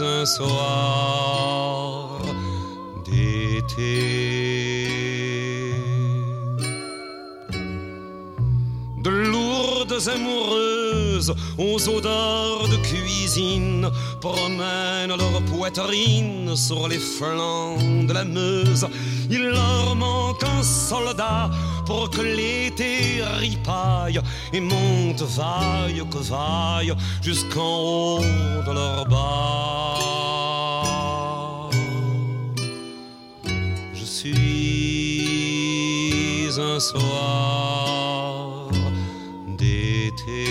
un 0.00 0.26
soir 0.26 2.17
De 3.76 3.82
lourdes 9.10 10.08
amoureuses 10.08 11.34
aux 11.58 11.88
odeurs 11.88 12.68
de 12.68 12.76
cuisine 12.76 13.90
promènent 14.20 15.16
leur 15.16 15.42
poitrine 15.42 16.56
sur 16.56 16.88
les 16.88 16.98
flancs 16.98 17.76
de 18.06 18.12
la 18.12 18.24
Meuse. 18.24 18.88
Il 19.30 19.48
leur 19.48 19.94
manque 19.94 20.42
un 20.44 20.62
soldat 20.62 21.50
pour 21.86 22.10
que 22.10 22.22
l'été 22.22 23.22
ripaille 23.38 24.20
et 24.52 24.60
monte 24.60 25.22
vaille 25.22 26.02
que 26.10 26.18
vaille 26.18 26.92
jusqu'en 27.22 28.16
haut 28.16 28.62
de 28.66 28.72
leur 28.72 29.06
bas. 29.06 30.17
Suis 34.18 35.28
un 36.58 36.80
soir 36.80 38.68
d'été. 39.56 40.44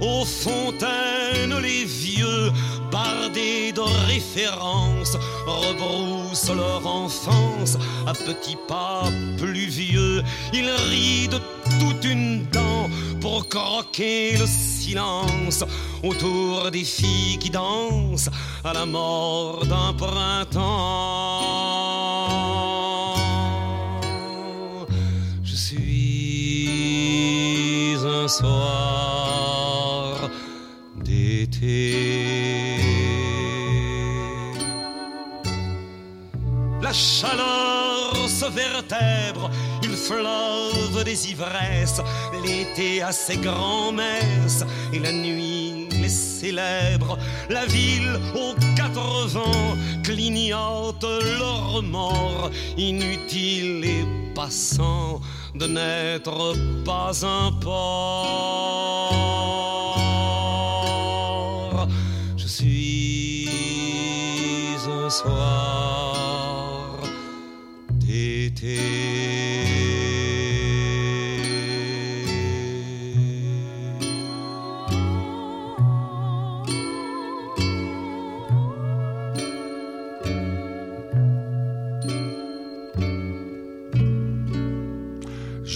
Aux 0.00 0.24
fontaines, 0.24 1.58
les 1.60 1.84
vieux, 1.84 2.52
bardés 2.92 3.72
de 3.72 3.80
références, 4.06 5.16
rebroussent 5.44 6.54
leur 6.54 6.86
enfance 6.86 7.76
à 8.06 8.12
petits 8.12 8.58
pas 8.68 9.10
pluvieux. 9.38 10.22
Ils 10.52 10.70
rient 10.90 11.26
de 11.28 11.40
une 12.04 12.44
dent 12.50 12.88
pour 13.20 13.48
croquer 13.48 14.36
le 14.36 14.46
silence 14.46 15.64
autour 16.02 16.70
des 16.70 16.84
filles 16.84 17.38
qui 17.38 17.50
dansent 17.50 18.30
à 18.62 18.72
la 18.72 18.86
mort 18.86 19.64
d'un 19.66 19.92
printemps. 19.94 20.60
Je 25.42 25.54
suis 25.54 26.34
un 28.04 28.28
soir 28.28 29.34
d'été. 31.04 32.14
La 36.82 36.92
chaleur 36.92 38.14
se 38.28 38.46
vertèbre, 38.46 39.50
fleuve 40.06 41.02
des 41.04 41.30
ivresses, 41.30 42.00
l'été 42.44 43.02
a 43.02 43.12
ses 43.12 43.36
grands-messes 43.38 44.64
et 44.92 44.98
la 44.98 45.12
nuit 45.12 45.88
les 46.00 46.08
célèbre. 46.08 47.18
La 47.48 47.64
ville 47.66 48.20
aux 48.34 48.54
quatre 48.76 49.26
vents 49.28 49.76
clignote 50.02 51.04
le 51.04 51.74
remords, 51.74 52.50
inutile 52.76 53.84
et 53.84 54.04
passant 54.34 55.20
de 55.54 55.66
n'être 55.66 56.54
pas 56.84 57.12
un 57.24 57.52
port. 57.52 58.74
Je 62.36 62.46
suis 62.46 63.48
un 64.86 65.08
soir 65.08 65.73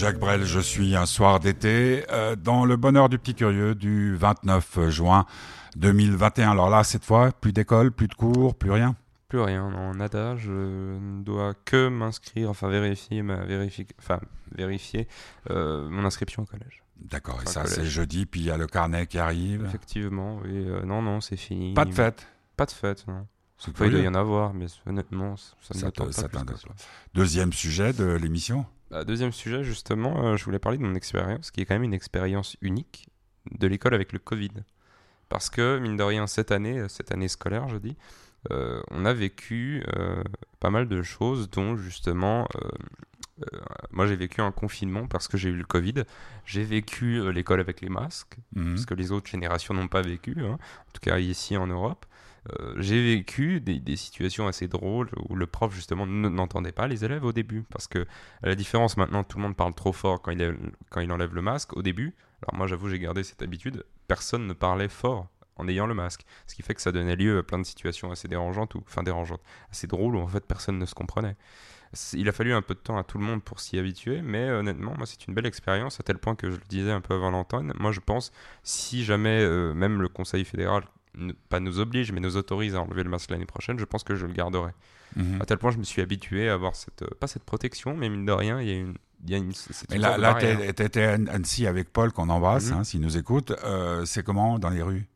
Jacques 0.09 0.19
Brel, 0.19 0.43
je 0.43 0.59
suis 0.59 0.95
un 0.95 1.05
soir 1.05 1.39
d'été 1.39 2.03
euh, 2.11 2.35
dans 2.35 2.65
le 2.65 2.77
bonheur 2.77 3.09
du 3.09 3.19
petit 3.19 3.35
curieux 3.35 3.75
du 3.75 4.15
29 4.15 4.89
juin 4.89 5.27
2021. 5.75 6.49
Alors 6.49 6.71
là, 6.71 6.83
cette 6.83 7.05
fois, 7.05 7.31
plus 7.31 7.53
d'école, 7.53 7.91
plus 7.91 8.07
de 8.07 8.15
cours, 8.15 8.55
plus 8.55 8.71
rien? 8.71 8.95
Plus 9.27 9.39
rien, 9.39 9.69
non, 9.69 9.93
nada. 9.93 10.35
Je 10.35 10.49
ne 10.49 11.21
dois 11.21 11.53
que 11.63 11.89
m'inscrire, 11.89 12.49
enfin 12.49 12.69
vérifier 12.69 13.21
ma 13.21 13.45
vérifi... 13.45 13.85
enfin, 13.99 14.19
vérifier 14.57 15.07
euh, 15.51 15.87
mon 15.91 16.03
inscription 16.05 16.41
au 16.41 16.45
collège. 16.47 16.81
D'accord, 16.97 17.43
et 17.43 17.45
ça 17.45 17.67
c'est 17.67 17.85
jeudi, 17.85 18.25
puis 18.25 18.39
il 18.39 18.47
y 18.47 18.51
a 18.51 18.57
le 18.57 18.65
carnet 18.65 19.05
qui 19.05 19.19
arrive? 19.19 19.63
Effectivement, 19.67 20.39
oui. 20.43 20.49
euh, 20.53 20.81
non, 20.85 21.03
non, 21.03 21.21
c'est 21.21 21.37
fini. 21.37 21.75
Pas 21.75 21.85
de 21.85 21.93
fête? 21.93 22.25
Pas 22.57 22.65
de 22.65 22.71
fête, 22.71 23.07
non. 23.07 23.27
Il 23.67 23.73
doit 23.91 23.99
y 23.99 24.07
en 24.07 24.15
avoir, 24.15 24.55
mais 24.55 24.65
honnêtement, 24.87 25.35
ça 25.37 25.75
ne 25.75 25.81
pas 25.91 26.05
plus 26.05 26.45
que 26.45 26.57
ça. 26.57 26.67
Deuxième 27.13 27.53
sujet 27.53 27.93
de 27.93 28.05
l'émission? 28.05 28.65
Bah, 28.91 29.03
deuxième 29.03 29.31
sujet, 29.31 29.63
justement, 29.63 30.25
euh, 30.25 30.37
je 30.37 30.43
voulais 30.45 30.59
parler 30.59 30.77
de 30.77 30.83
mon 30.83 30.95
expérience, 30.95 31.51
qui 31.51 31.61
est 31.61 31.65
quand 31.65 31.75
même 31.75 31.83
une 31.83 31.93
expérience 31.93 32.57
unique 32.61 33.07
de 33.51 33.67
l'école 33.67 33.93
avec 33.93 34.13
le 34.13 34.19
Covid. 34.19 34.51
Parce 35.29 35.49
que, 35.49 35.77
mine 35.77 35.95
de 35.95 36.03
rien, 36.03 36.25
cette 36.25 36.51
année, 36.51 36.79
euh, 36.79 36.87
cette 36.87 37.11
année 37.11 37.27
scolaire, 37.27 37.69
je 37.69 37.77
dis, 37.77 37.95
euh, 38.51 38.81
on 38.89 39.05
a 39.05 39.13
vécu 39.13 39.83
euh, 39.95 40.23
pas 40.59 40.71
mal 40.71 40.87
de 40.87 41.03
choses, 41.03 41.49
dont 41.49 41.75
justement, 41.77 42.47
moi 43.91 44.05
j'ai 44.05 44.17
vécu 44.17 44.41
un 44.41 44.51
confinement 44.51 45.07
parce 45.07 45.27
que 45.29 45.37
j'ai 45.37 45.49
eu 45.49 45.55
le 45.55 45.63
Covid. 45.63 46.03
J'ai 46.45 46.63
vécu 46.63 47.31
l'école 47.31 47.59
avec 47.61 47.79
les 47.81 47.87
masques, 47.89 48.37
Mhm. 48.55 48.73
parce 48.73 48.85
que 48.85 48.93
les 48.93 49.11
autres 49.11 49.29
générations 49.29 49.73
n'ont 49.73 49.87
pas 49.87 50.01
vécu, 50.01 50.35
hein, 50.39 50.53
en 50.53 50.91
tout 50.93 50.99
cas 51.01 51.19
ici 51.19 51.55
en 51.57 51.67
Europe. 51.67 52.05
Euh, 52.59 52.73
j'ai 52.77 53.01
vécu 53.03 53.61
des, 53.61 53.95
situations 53.95 54.47
assez 54.47 54.67
drôles 54.67 55.09
où 55.29 55.35
le 55.35 55.47
prof 55.47 55.73
justement 55.73 56.05
n'entendait 56.05 56.71
pas 56.71 56.87
les 56.87 57.05
élèves 57.05 57.23
au 57.23 57.33
début. 57.33 57.63
Parce 57.69 57.87
que 57.87 58.05
à 58.43 58.47
la 58.47 58.55
différence 58.55 58.97
maintenant 58.97 59.23
tout 59.23 59.37
le 59.37 59.43
monde 59.43 59.55
parle 59.55 59.73
trop 59.73 59.93
fort 59.93 60.21
quand 60.21 60.31
il, 60.31 60.57
quand 60.89 61.01
il 61.01 61.11
enlève 61.11 61.35
le 61.35 61.41
masque 61.41 61.75
au 61.75 61.81
début 61.81 62.15
alors 62.43 62.57
moi 62.57 62.67
j'avoue 62.67 62.89
j'ai 62.89 62.99
gardé 62.99 63.23
cette 63.23 63.41
habitude 63.41 63.83
personne 64.07 64.47
ne 64.47 64.53
parlait 64.53 64.87
fort 64.87 65.27
en 65.57 65.67
ayant 65.67 65.85
le 65.85 65.93
masque. 65.93 66.25
Ce 66.47 66.55
qui 66.55 66.61
fait 66.63 66.73
que 66.73 66.81
ça 66.81 66.91
donnait 66.91 67.17
lieu 67.17 67.37
à 67.37 67.43
plein 67.43 67.59
de 67.59 67.65
situations 67.65 68.11
assez 68.11 68.27
dérangeantes 68.27 68.75
ou 68.75 68.83
enfin 68.87 69.03
dérangeantes 69.03 69.41
assez 69.71 69.87
drôles 69.87 70.15
où 70.15 70.19
en 70.19 70.27
fait 70.27 70.45
personne 70.45 70.79
ne 70.79 70.85
se 70.85 70.95
comprenait. 70.95 71.35
Il 72.13 72.29
a 72.29 72.31
fallu 72.31 72.53
un 72.53 72.61
peu 72.61 72.75
de 72.75 72.79
temps 72.79 72.97
à 72.97 73.03
tout 73.03 73.17
le 73.17 73.25
monde 73.25 73.43
pour 73.43 73.59
s'y 73.59 73.77
habituer 73.77 74.21
mais 74.21 74.49
honnêtement 74.51 74.93
moi 74.95 75.07
c'est 75.07 75.27
une 75.27 75.33
belle 75.33 75.47
expérience 75.47 75.99
à 75.99 76.03
tel 76.03 76.19
point 76.19 76.35
que 76.35 76.49
je 76.49 76.55
le 76.55 76.65
disais 76.69 76.91
un 76.91 77.01
peu 77.01 77.15
avant 77.15 77.31
l'antenne 77.31 77.73
moi 77.79 77.91
je 77.91 77.99
pense 77.99 78.31
si 78.61 79.03
jamais 79.03 79.41
euh, 79.41 79.73
même 79.73 79.99
le 79.99 80.07
Conseil 80.07 80.45
fédéral 80.45 80.83
pas 81.49 81.59
nous 81.59 81.79
oblige, 81.79 82.11
mais 82.11 82.19
nous 82.19 82.37
autorise 82.37 82.75
à 82.75 82.81
enlever 82.81 83.03
le 83.03 83.09
masque 83.09 83.31
l'année 83.31 83.45
prochaine, 83.45 83.77
je 83.79 83.85
pense 83.85 84.03
que 84.03 84.15
je 84.15 84.25
le 84.25 84.33
garderai. 84.33 84.71
Mhm. 85.15 85.41
À 85.41 85.45
tel 85.45 85.57
point, 85.57 85.71
je 85.71 85.77
me 85.77 85.83
suis 85.83 86.01
habitué 86.01 86.49
à 86.49 86.53
avoir 86.53 86.75
cette, 86.75 87.01
euh, 87.01 87.07
pas 87.19 87.27
cette 87.27 87.43
protection, 87.43 87.95
mais 87.97 88.09
mine 88.09 88.25
de 88.25 88.31
rien, 88.31 88.61
il 88.61 88.67
y 88.67 88.71
a 88.71 88.75
une, 88.77 88.93
il 89.25 89.31
y 89.31 89.33
a 89.33 89.37
une, 89.37 89.53
c'est 89.53 89.89
Mais 89.89 89.97
là, 89.97 90.17
là 90.17 90.35
t'es- 90.35 90.73
t'étais 90.73 91.03
à 91.03 91.13
Annecy 91.13 91.65
avec 91.67 91.91
Paul 91.91 92.11
qu'on 92.11 92.29
embrasse, 92.29 92.71
Mhm. 92.71 92.77
hein, 92.77 92.83
s'il 92.83 93.01
nous 93.01 93.17
écoute. 93.17 93.51
Euh, 93.63 94.05
c'est 94.05 94.23
comment 94.23 94.59
dans 94.59 94.69
les 94.69 94.81
rues? 94.83 95.07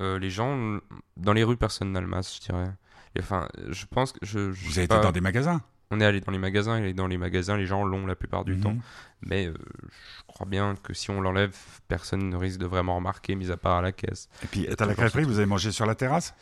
Euh, 0.00 0.18
les 0.18 0.28
gens, 0.30 0.78
dans 1.16 1.32
les 1.32 1.42
rues, 1.44 1.56
personne 1.56 1.92
n'a 1.92 2.00
le 2.02 2.06
masque, 2.06 2.34
je 2.42 2.52
dirais. 2.52 2.70
Et 3.14 3.20
enfin, 3.20 3.48
je 3.70 3.86
pense 3.86 4.12
que 4.12 4.18
je, 4.22 4.52
je 4.52 4.66
Vous 4.66 4.78
avez 4.78 4.84
été 4.84 5.00
dans 5.00 5.12
des 5.12 5.22
magasins? 5.22 5.62
On 5.90 6.00
est 6.00 6.04
allé 6.04 6.20
dans 6.20 6.32
les 6.32 6.38
magasins 6.38 6.82
et 6.82 6.92
dans 6.92 7.06
les 7.06 7.18
magasins, 7.18 7.56
les 7.56 7.66
gens 7.66 7.84
l'ont 7.84 8.06
la 8.06 8.16
plupart 8.16 8.44
du 8.44 8.54
Mhm. 8.54 8.60
temps. 8.60 8.76
Mais 9.22 9.46
euh, 9.46 9.54
je 9.88 10.22
crois 10.26 10.46
bien 10.46 10.74
que 10.82 10.92
si 10.94 11.10
on 11.10 11.20
l'enlève, 11.20 11.56
personne 11.88 12.28
ne 12.28 12.36
risque 12.36 12.58
de 12.58 12.66
vraiment 12.66 12.96
remarquer, 12.96 13.34
mis 13.34 13.50
à 13.50 13.56
part 13.56 13.76
à 13.76 13.82
la 13.82 13.92
caisse. 13.92 14.28
Et 14.42 14.46
puis, 14.46 14.64
Et 14.64 14.80
à 14.80 14.86
la 14.86 14.94
crêperie, 14.94 15.24
vous 15.24 15.38
avez 15.38 15.46
mangé 15.46 15.70
sur 15.72 15.86
la 15.86 15.94
terrasse? 15.94 16.34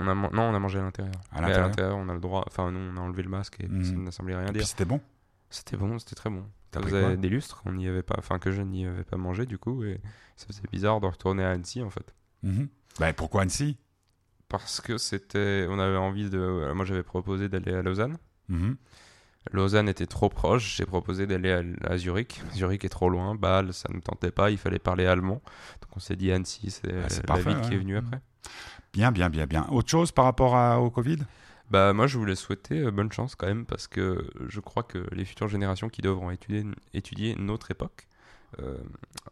On 0.00 0.08
a 0.08 0.14
man- 0.14 0.30
non, 0.32 0.42
on 0.50 0.54
a 0.54 0.58
mangé 0.58 0.78
à 0.78 0.82
l'intérieur. 0.82 1.14
À 1.30 1.40
l'intérieur 1.40 1.68
l'intérieur, 1.68 1.96
on 1.98 2.08
a 2.08 2.14
le 2.14 2.20
droit. 2.20 2.44
Enfin, 2.48 2.70
nous, 2.72 2.80
on 2.80 2.96
a 2.96 3.00
enlevé 3.00 3.22
le 3.22 3.28
masque 3.28 3.56
et 3.60 3.68
Mhm. 3.68 3.84
ça 3.84 3.92
n'a 3.92 4.10
semblé 4.10 4.34
rien 4.34 4.46
Et 4.46 4.50
puis 4.50 4.58
dire. 4.58 4.66
c'était 4.66 4.84
bon? 4.84 5.00
C'était 5.50 5.76
bon, 5.76 5.98
c'était 6.00 6.16
très 6.16 6.30
bon. 6.30 6.44
Ça 6.72 6.82
faisait 6.82 7.16
des 7.16 7.28
lustres, 7.28 7.62
on 7.66 7.72
n'y 7.72 7.86
avait 7.86 8.02
pas, 8.02 8.16
enfin 8.18 8.40
que 8.40 8.50
je 8.50 8.60
n'y 8.60 8.84
avais 8.84 9.04
pas 9.04 9.16
mangé 9.16 9.46
du 9.46 9.58
coup, 9.58 9.84
et 9.84 10.00
ça 10.34 10.46
faisait 10.48 10.62
bizarre 10.72 11.00
de 11.00 11.06
retourner 11.06 11.44
à 11.44 11.50
Annecy 11.52 11.80
en 11.82 11.90
fait. 11.90 12.12
Ben, 12.42 13.12
Pourquoi 13.14 13.42
Annecy? 13.42 13.76
Parce 14.48 14.80
que 14.80 14.98
c'était, 14.98 15.66
on 15.70 15.78
avait 15.78 15.96
envie 15.96 16.28
de, 16.30 16.38
euh, 16.38 16.74
moi 16.74 16.84
j'avais 16.84 17.04
proposé 17.04 17.48
d'aller 17.48 17.72
à 17.72 17.82
Lausanne. 17.82 18.18
Mhm. 18.48 18.76
Lausanne 19.52 19.88
était 19.90 20.06
trop 20.06 20.30
proche, 20.30 20.76
j'ai 20.76 20.86
proposé 20.86 21.26
d'aller 21.26 21.52
à, 21.52 21.62
à 21.92 21.98
Zurich. 21.98 22.40
Zurich 22.54 22.82
est 22.84 22.88
trop 22.88 23.10
loin, 23.10 23.34
Bâle, 23.34 23.74
ça 23.74 23.88
ne 23.92 24.00
tentait 24.00 24.30
pas, 24.30 24.50
il 24.50 24.56
fallait 24.58 24.78
parler 24.78 25.04
allemand. 25.06 25.42
Donc 25.82 25.90
on 25.96 26.00
s'est 26.00 26.16
dit 26.16 26.32
Annecy, 26.32 26.70
c'est 26.70 26.88
Ah, 26.90 27.08
la 27.14 27.22
parfait, 27.22 27.50
ville 27.50 27.60
qui 27.60 27.74
est 27.74 27.78
venue 27.78 27.92
Mhm. 27.94 28.04
après. 28.06 28.20
Bien, 28.94 29.12
bien, 29.12 29.28
bien, 29.28 29.46
bien. 29.46 29.66
Autre 29.70 29.90
chose 29.90 30.12
par 30.12 30.24
rapport 30.24 30.56
à- 30.56 30.80
au 30.80 30.88
Covid? 30.90 31.18
Bah 31.70 31.92
moi 31.92 32.06
je 32.06 32.16
voulais 32.18 32.36
souhaiter 32.36 32.80
euh, 32.80 32.90
bonne 32.90 33.10
chance 33.10 33.34
quand 33.34 33.46
même 33.46 33.64
parce 33.64 33.86
que 33.88 34.26
je 34.48 34.60
crois 34.60 34.82
que 34.82 35.06
les 35.12 35.24
futures 35.24 35.48
générations 35.48 35.88
qui 35.88 36.02
devront 36.02 36.30
étudier, 36.30 36.64
étudier 36.92 37.34
notre 37.38 37.70
époque 37.70 38.06
euh, 38.62 38.76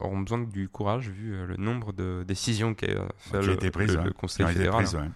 auront 0.00 0.18
besoin 0.20 0.38
du 0.38 0.68
courage 0.68 1.08
vu 1.10 1.34
euh, 1.34 1.46
le 1.46 1.56
nombre 1.56 1.92
de 1.92 2.24
décisions 2.26 2.74
qu'a 2.74 2.88
fait 3.18 3.38
qui 3.40 3.46
le, 3.46 3.52
été 3.52 3.70
prise, 3.70 3.92
le- 3.92 3.98
ouais. 3.98 4.04
le 4.04 4.10
Qui 4.12 4.16
Conseil 4.18 4.46
ont 4.46 4.48
été 4.48 4.58
fédéral. 4.58 4.82
prises, 4.84 4.94
ouais. 4.96 5.10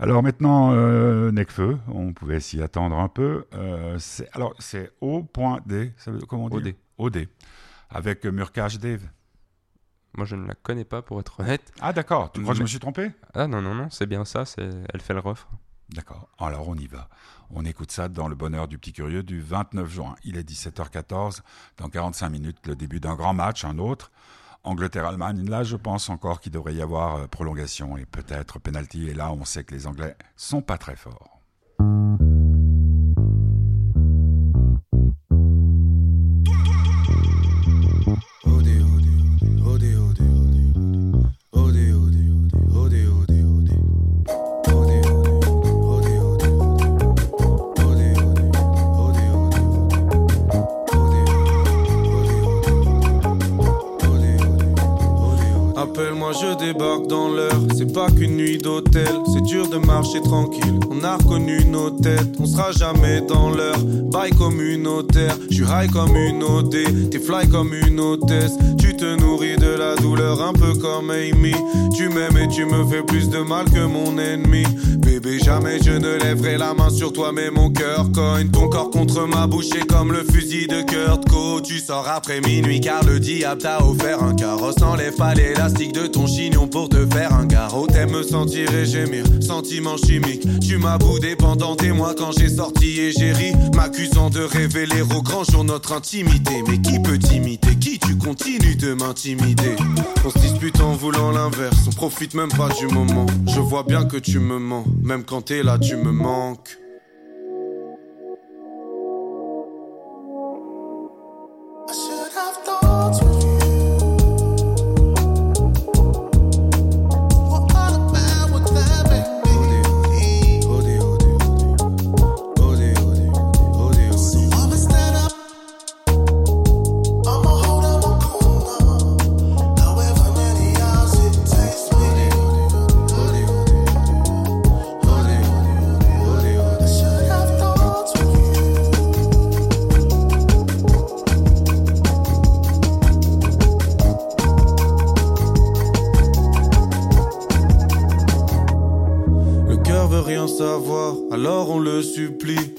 Alors 0.00 0.22
maintenant, 0.22 0.72
euh, 0.72 1.30
Necfeu, 1.30 1.78
on 1.86 2.14
pouvait 2.14 2.40
s'y 2.40 2.62
attendre 2.62 2.98
un 2.98 3.08
peu. 3.08 3.44
Euh, 3.52 3.98
alors, 4.32 4.54
c'est 4.58 4.90
O.D, 5.02 5.92
comment 6.26 6.46
on 6.46 6.48
dit 6.48 6.74
OD. 6.96 7.16
OD. 7.16 7.28
Avec 7.90 8.24
euh, 8.24 8.30
Murka 8.30 8.66
Dave. 8.80 9.02
Moi 10.16 10.24
je 10.24 10.36
ne 10.36 10.46
la 10.46 10.54
connais 10.54 10.86
pas 10.86 11.02
pour 11.02 11.20
être 11.20 11.40
honnête. 11.40 11.70
Ah 11.80 11.92
d'accord, 11.92 12.32
tu 12.32 12.40
crois 12.40 12.54
que 12.54 12.58
je 12.58 12.62
me 12.62 12.68
suis 12.68 12.80
trompé? 12.80 13.12
Ah 13.32 13.46
non 13.46 13.62
non 13.62 13.74
non 13.74 13.90
c'est 13.90 14.06
bien 14.06 14.24
ça, 14.24 14.44
c'est 14.44 14.70
elle 14.92 15.00
fait 15.00 15.14
le 15.14 15.20
refre. 15.20 15.48
D'accord, 15.90 16.28
alors 16.38 16.68
on 16.68 16.74
y 16.74 16.86
va. 16.86 17.08
On 17.50 17.64
écoute 17.64 17.92
ça 17.92 18.08
dans 18.08 18.26
le 18.26 18.34
bonheur 18.34 18.66
du 18.66 18.76
petit 18.76 18.92
curieux 18.92 19.22
du 19.22 19.40
29 19.40 19.88
juin. 19.88 20.16
Il 20.24 20.36
est 20.36 20.48
17h14, 20.48 21.42
dans 21.76 21.88
45 21.88 22.28
minutes, 22.28 22.66
le 22.66 22.74
début 22.74 22.98
d'un 22.98 23.14
grand 23.14 23.34
match, 23.34 23.64
un 23.64 23.78
autre. 23.78 24.10
Angleterre-Allemagne, 24.64 25.48
là 25.48 25.62
je 25.62 25.76
pense 25.76 26.08
encore 26.10 26.40
qu'il 26.40 26.52
devrait 26.52 26.74
y 26.74 26.82
avoir 26.82 27.16
euh, 27.16 27.26
prolongation 27.26 27.96
et 27.96 28.04
peut-être 28.04 28.58
penalty. 28.58 29.08
Et 29.08 29.14
là 29.14 29.32
on 29.32 29.44
sait 29.44 29.64
que 29.64 29.74
les 29.74 29.86
Anglais 29.86 30.16
sont 30.36 30.62
pas 30.62 30.78
très 30.78 30.96
forts. 30.96 31.39
Moi 56.14 56.32
je 56.32 56.56
débarque 56.58 57.06
dans 57.06 57.28
l'heure. 57.28 57.60
C'est 57.76 57.92
pas 57.92 58.10
qu'une 58.10 58.36
nuit 58.36 58.58
d'hôtel, 58.58 59.08
c'est 59.32 59.42
dur 59.42 59.68
de 59.68 59.78
marcher 59.78 60.20
tranquille. 60.22 60.78
On 60.90 61.02
a 61.04 61.16
reconnu 61.16 61.64
nos 61.64 61.90
têtes, 61.90 62.36
on 62.38 62.46
sera 62.46 62.72
jamais 62.72 63.20
dans 63.20 63.50
l'heure. 63.50 63.78
Bail 64.12 64.30
communautaire, 64.32 65.36
je 65.50 65.56
suis 65.56 65.64
high 65.64 65.90
comme 65.90 66.16
une 66.16 66.42
OD, 66.42 67.10
t'es 67.10 67.18
fly 67.18 67.48
comme 67.48 67.74
une 67.74 68.00
hôtesse. 68.00 68.52
Tu 68.78 68.96
te 68.96 69.16
nourris 69.20 69.56
de 69.56 69.70
la 69.70 69.96
douleur 69.96 70.42
un 70.42 70.52
peu 70.52 70.74
comme 70.74 71.10
Amy. 71.10 71.54
Tu 71.96 72.08
m'aimes 72.08 72.36
et 72.36 72.48
tu 72.48 72.64
me 72.64 72.84
fais 72.86 73.02
plus 73.02 73.28
de 73.28 73.38
mal 73.38 73.66
que 73.70 73.84
mon 73.84 74.18
ennemi. 74.18 74.64
Jamais 75.22 75.78
je 75.82 75.90
ne 75.90 76.16
lèverai 76.16 76.58
la 76.58 76.74
main 76.74 76.90
sur 76.90 77.12
toi, 77.12 77.32
mais 77.32 77.50
mon 77.50 77.70
cœur 77.70 78.10
cogne. 78.12 78.50
Ton 78.50 78.68
corps 78.68 78.90
contre 78.90 79.26
ma 79.26 79.46
bouche 79.46 79.70
est 79.76 79.86
comme 79.86 80.12
le 80.12 80.22
fusil 80.24 80.66
de 80.66 80.82
Kurt 80.82 81.28
Co. 81.28 81.60
Tu 81.60 81.78
sors 81.78 82.06
après 82.08 82.40
minuit 82.40 82.80
car 82.80 83.04
le 83.04 83.18
diable 83.18 83.60
t'a 83.60 83.84
offert 83.84 84.22
un 84.22 84.34
carrosse. 84.34 84.78
N'enlève 84.78 85.14
pas 85.16 85.34
l'élastique 85.34 85.92
de 85.92 86.06
ton 86.06 86.26
chignon 86.26 86.68
pour 86.68 86.88
te 86.88 87.04
faire 87.06 87.32
un 87.34 87.46
garrot. 87.46 87.86
T'aimes 87.86 88.12
me 88.12 88.22
sentir 88.22 88.72
et 88.74 88.84
gémir, 88.84 89.24
sentiment 89.40 89.96
chimique. 89.96 90.46
Tu 90.60 90.78
m'as 90.78 90.98
boudé 90.98 91.36
pendant 91.36 91.74
des 91.74 91.92
mois 91.92 92.14
quand 92.16 92.32
j'ai 92.38 92.48
sorti 92.48 93.00
et 93.00 93.12
j'ai 93.12 93.32
ri, 93.32 93.52
m'accusant 93.74 94.30
de 94.30 94.40
révéler 94.40 95.02
au 95.02 95.22
grand 95.22 95.44
jour 95.44 95.64
notre 95.64 95.92
intimité. 95.92 96.62
Mais 96.68 96.78
qui 96.80 97.00
peut 97.00 97.18
t'imiter? 97.18 97.74
Qui 97.76 97.98
tu 97.98 98.16
continues 98.16 98.76
de 98.76 98.94
m'intimider? 98.94 99.76
On 100.24 100.30
se 100.30 100.38
dispute 100.38 100.80
en 100.80 100.92
voulant 100.92 101.30
l'inverse, 101.30 101.76
on 101.88 101.92
profite 101.92 102.34
même 102.34 102.50
pas 102.50 102.68
du 102.78 102.86
moment. 102.86 103.26
Je 103.46 103.60
vois 103.60 103.82
bien 103.82 104.04
que 104.04 104.16
tu 104.16 104.38
me 104.38 104.58
mens, 104.58 104.84
même 105.10 105.24
quand 105.24 105.42
t'es 105.42 105.64
là, 105.64 105.76
tu 105.76 105.96
me 105.96 106.12
manques. 106.12 106.78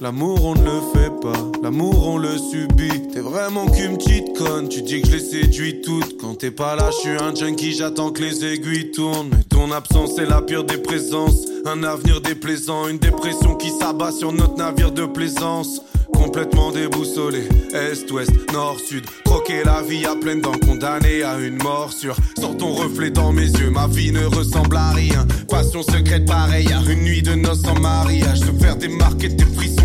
L'amour 0.02 0.46
on 0.46 0.56
ne 0.56 0.64
le 0.64 0.82
fait 0.96 1.12
pas, 1.22 1.52
l'amour 1.62 2.08
on 2.08 2.18
le 2.18 2.36
subit. 2.36 3.08
T'es 3.14 3.20
vraiment 3.20 3.68
qu'une 3.68 4.00
petite 4.00 4.36
conne, 4.36 4.68
tu 4.68 4.82
dis 4.82 5.00
que 5.00 5.08
je 5.08 5.12
les 5.14 5.20
séduis 5.20 5.82
toutes. 5.82 6.18
Quand 6.20 6.34
t'es 6.34 6.50
pas 6.50 6.76
là, 6.76 6.90
je 6.90 6.98
suis 7.02 7.22
un 7.22 7.36
junkie, 7.36 7.72
j'attends 7.74 8.10
que 8.10 8.24
les 8.24 8.44
aiguilles 8.44 8.90
tournent. 8.90 9.30
Mais 9.30 9.44
ton 9.44 9.72
absence 9.72 10.18
est 10.18 10.26
la 10.26 10.42
pire 10.42 10.64
des 10.64 10.80
présences. 10.80 11.46
Un 11.68 11.84
avenir 11.84 12.20
déplaisant, 12.20 12.88
une 12.88 12.98
dépression 12.98 13.54
qui 13.54 13.70
s'abat 13.70 14.12
sur 14.12 14.32
notre 14.32 14.56
navire 14.56 14.92
de 14.92 15.06
plaisance. 15.06 15.84
Complètement 16.12 16.72
déboussolé, 16.72 17.48
est, 17.72 18.12
ouest, 18.12 18.32
nord, 18.54 18.80
sud. 18.80 19.06
Croquer 19.26 19.64
la 19.64 19.84
vie 19.84 20.06
à 20.08 20.16
pleines 20.16 20.42
dents, 20.42 20.58
condamné 20.66 21.22
à 21.22 21.38
une 21.38 21.62
morsure. 21.62 22.16
Sans 22.40 22.56
ton 22.56 22.74
reflet 22.74 23.12
dans 23.12 23.32
mes 23.32 23.46
yeux, 23.46 23.70
ma 23.70 23.86
vie 23.86 24.12
ne 24.12 24.26
ressemble 24.26 24.78
à 24.78 24.92
rien. 24.94 25.28
Passion 25.48 25.84
secrète 25.84 26.26
pareille 26.26 26.74
à 26.74 26.82
une 26.92 27.04
nuit 27.04 27.22
de 27.22 27.36
noces 27.36 27.68
en 27.68 27.80
mariage. 27.80 28.40
Se 28.40 28.52
faire 28.60 28.78
et 29.24 29.30
des 29.30 29.46
frissons 29.46 29.81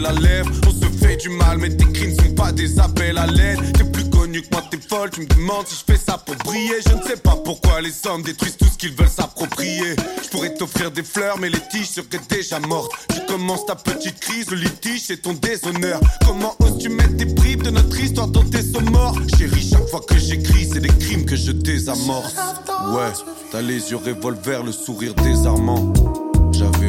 la 0.00 0.12
lèvre. 0.12 0.50
On 0.66 0.70
se 0.70 0.86
fait 0.98 1.16
du 1.16 1.28
mal, 1.28 1.58
mais 1.58 1.70
tes 1.70 1.84
cris 1.92 2.08
ne 2.08 2.14
sont 2.14 2.34
pas 2.34 2.52
des 2.52 2.78
appels 2.78 3.18
à 3.18 3.26
l'aide. 3.26 3.58
T'es 3.76 3.84
plus 3.84 4.08
connu 4.08 4.42
que 4.42 4.48
moi, 4.52 4.62
t'es 4.70 4.78
folle. 4.78 5.10
Tu 5.10 5.20
me 5.20 5.26
demandes 5.26 5.66
si 5.66 5.76
je 5.76 5.92
fais 5.92 5.98
ça 5.98 6.18
pour 6.18 6.34
briller. 6.36 6.76
Je 6.86 6.94
ne 6.94 7.02
sais 7.02 7.16
pas 7.16 7.36
pourquoi 7.44 7.80
les 7.80 7.92
hommes 8.06 8.22
détruisent 8.22 8.56
tout 8.56 8.66
ce 8.66 8.78
qu'ils 8.78 8.94
veulent 8.94 9.08
s'approprier. 9.08 9.96
Je 10.22 10.28
pourrais 10.28 10.54
t'offrir 10.54 10.90
des 10.90 11.02
fleurs, 11.02 11.38
mais 11.38 11.50
les 11.50 11.60
tiges 11.70 11.90
seraient 11.90 12.06
déjà 12.28 12.58
mortes. 12.60 12.92
Tu 13.08 13.20
commences 13.26 13.66
ta 13.66 13.74
petite 13.74 14.20
crise, 14.20 14.50
le 14.50 14.56
litige, 14.56 15.02
c'est 15.06 15.22
ton 15.22 15.34
déshonneur. 15.34 16.00
Comment 16.26 16.54
oses-tu 16.60 16.88
mettre 16.88 17.14
des 17.14 17.26
bribes 17.26 17.62
de 17.62 17.70
notre 17.70 17.98
histoire 17.98 18.28
dans 18.28 18.44
tes 18.44 18.62
morts? 18.90 19.16
Chérie, 19.36 19.68
chaque 19.70 19.88
fois 19.88 20.00
que 20.00 20.18
j'écris, 20.18 20.68
c'est 20.72 20.80
des 20.80 20.88
crimes 20.88 21.24
que 21.24 21.36
je 21.36 21.52
désamorce. 21.52 22.34
Ouais, 22.92 23.12
t'as 23.50 23.60
les 23.60 23.90
yeux 23.90 23.96
revolver, 23.96 24.62
le 24.62 24.72
sourire 24.72 25.14
désarmant. 25.14 25.92
J'avais 26.52 26.88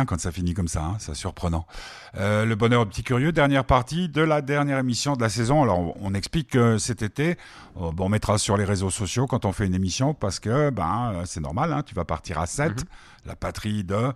bien 0.00 0.06
quand 0.06 0.18
ça 0.20 0.32
finit 0.32 0.54
comme 0.54 0.68
ça, 0.68 0.82
hein, 0.84 0.96
c'est 0.98 1.14
surprenant. 1.14 1.66
Euh, 2.16 2.44
le 2.46 2.54
bonheur 2.54 2.88
petit 2.88 3.02
curieux, 3.02 3.32
dernière 3.32 3.64
partie 3.64 4.08
de 4.08 4.22
la 4.22 4.40
dernière 4.40 4.78
émission 4.78 5.14
de 5.14 5.20
la 5.20 5.28
saison. 5.28 5.62
Alors 5.62 5.78
on, 5.78 5.94
on 6.00 6.14
explique 6.14 6.50
que 6.50 6.78
cet 6.78 7.02
été, 7.02 7.36
euh, 7.76 7.92
bon, 7.92 8.06
on 8.06 8.08
mettra 8.08 8.38
sur 8.38 8.56
les 8.56 8.64
réseaux 8.64 8.90
sociaux 8.90 9.26
quand 9.26 9.44
on 9.44 9.52
fait 9.52 9.66
une 9.66 9.74
émission 9.74 10.14
parce 10.14 10.40
que 10.40 10.70
ben 10.70 11.12
euh, 11.14 11.22
c'est 11.26 11.40
normal, 11.40 11.72
hein, 11.72 11.82
tu 11.82 11.94
vas 11.94 12.04
partir 12.06 12.38
à 12.38 12.46
7, 12.46 12.70
Mhm. 12.70 12.76
la 13.26 13.36
patrie 13.36 13.84
de 13.84 14.12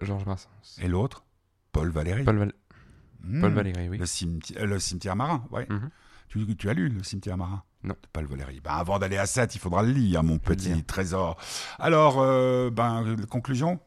Georges 0.00 0.24
Brassens. 0.24 0.48
et 0.80 0.88
l'autre, 0.88 1.24
Paul 1.72 1.90
Valéry. 1.90 2.24
Paul, 2.24 2.38
Val- 2.38 2.52
Hmm. 3.24 3.40
Paul 3.40 3.52
Valéry, 3.52 3.88
oui. 3.88 3.98
Le, 3.98 4.04
cimeti- 4.06 4.58
le 4.58 4.78
cimetière 4.80 5.14
marin, 5.14 5.44
ouais. 5.52 5.64
Mhm. 5.70 5.90
Tu, 6.28 6.56
tu 6.56 6.68
as 6.68 6.72
lu 6.74 6.88
le 6.88 7.04
cimetière 7.04 7.36
marin? 7.36 7.62
Non. 7.84 7.94
De 7.94 8.08
Paul 8.12 8.24
Valéry. 8.26 8.60
Ben, 8.64 8.72
avant 8.72 8.98
d'aller 8.98 9.16
à 9.18 9.26
7, 9.26 9.54
il 9.54 9.58
faudra 9.60 9.82
le 9.84 9.92
lire, 9.92 10.24
mon 10.24 10.38
petit 10.38 10.82
trésor. 10.82 11.36
Alors, 11.78 12.16
euh, 12.18 12.70
ben, 12.70 13.14
conclusion? 13.30 13.78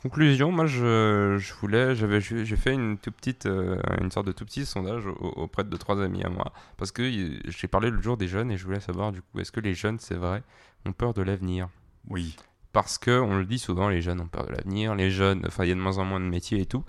Conclusion, 0.00 0.50
moi 0.50 0.64
je, 0.64 1.36
voulais, 1.60 1.94
j'avais, 1.94 2.22
j'ai 2.22 2.56
fait 2.56 2.72
une 2.72 2.96
tout 2.96 3.12
petite, 3.12 3.44
euh, 3.44 3.78
une 4.00 4.10
sorte 4.10 4.26
de 4.28 4.32
tout 4.32 4.46
petit 4.46 4.64
sondage 4.64 5.04
au- 5.04 5.12
auprès 5.36 5.62
de 5.62 5.76
trois 5.76 6.00
amis 6.02 6.24
à 6.24 6.30
moi, 6.30 6.54
parce 6.78 6.90
que 6.90 7.02
j'ai 7.44 7.68
parlé 7.68 7.90
le 7.90 8.00
jour 8.00 8.16
des 8.16 8.26
jeunes 8.26 8.50
et 8.50 8.56
je 8.56 8.64
voulais 8.64 8.80
savoir 8.80 9.12
du 9.12 9.20
coup, 9.20 9.40
est-ce 9.40 9.52
que 9.52 9.60
les 9.60 9.74
jeunes, 9.74 9.98
c'est 9.98 10.14
vrai, 10.14 10.42
ont 10.86 10.94
peur 10.94 11.12
de 11.12 11.20
l'avenir? 11.20 11.68
Oui. 12.08 12.34
Parce 12.72 12.98
que 12.98 13.10
on 13.10 13.36
le 13.36 13.44
dit 13.46 13.58
souvent, 13.58 13.88
les 13.88 14.00
jeunes 14.00 14.20
ont 14.20 14.28
peur 14.28 14.46
de 14.46 14.52
l'avenir, 14.52 14.94
les 14.94 15.10
jeunes, 15.10 15.42
enfin 15.46 15.64
il 15.64 15.68
y 15.68 15.72
a 15.72 15.74
de 15.74 15.80
moins 15.80 15.98
en 15.98 16.04
moins 16.04 16.20
de 16.20 16.26
métiers 16.26 16.60
et 16.60 16.66
tout. 16.66 16.84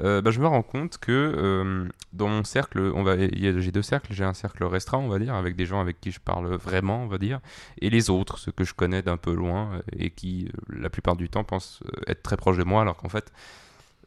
Euh, 0.00 0.20
bah, 0.20 0.32
je 0.32 0.40
me 0.40 0.46
rends 0.46 0.62
compte 0.62 0.98
que 0.98 1.12
euh, 1.12 1.88
dans 2.12 2.26
mon 2.26 2.42
cercle, 2.42 2.80
on 2.94 3.04
va, 3.04 3.16
j'ai 3.16 3.70
deux 3.70 3.82
cercles, 3.82 4.12
j'ai 4.12 4.24
un 4.24 4.34
cercle 4.34 4.64
restreint, 4.64 4.98
on 4.98 5.08
va 5.08 5.20
dire, 5.20 5.34
avec 5.34 5.54
des 5.54 5.66
gens 5.66 5.80
avec 5.80 6.00
qui 6.00 6.10
je 6.10 6.18
parle 6.18 6.52
vraiment, 6.56 7.04
on 7.04 7.06
va 7.06 7.18
dire, 7.18 7.38
et 7.80 7.90
les 7.90 8.10
autres, 8.10 8.38
ceux 8.38 8.50
que 8.50 8.64
je 8.64 8.74
connais 8.74 9.02
d'un 9.02 9.16
peu 9.16 9.32
loin 9.32 9.74
euh, 9.74 9.82
et 9.92 10.10
qui, 10.10 10.50
la 10.68 10.90
plupart 10.90 11.14
du 11.14 11.28
temps, 11.28 11.44
pensent 11.44 11.80
être 12.08 12.22
très 12.22 12.36
proches 12.36 12.58
de 12.58 12.64
moi, 12.64 12.82
alors 12.82 12.96
qu'en 12.96 13.08
fait, 13.08 13.32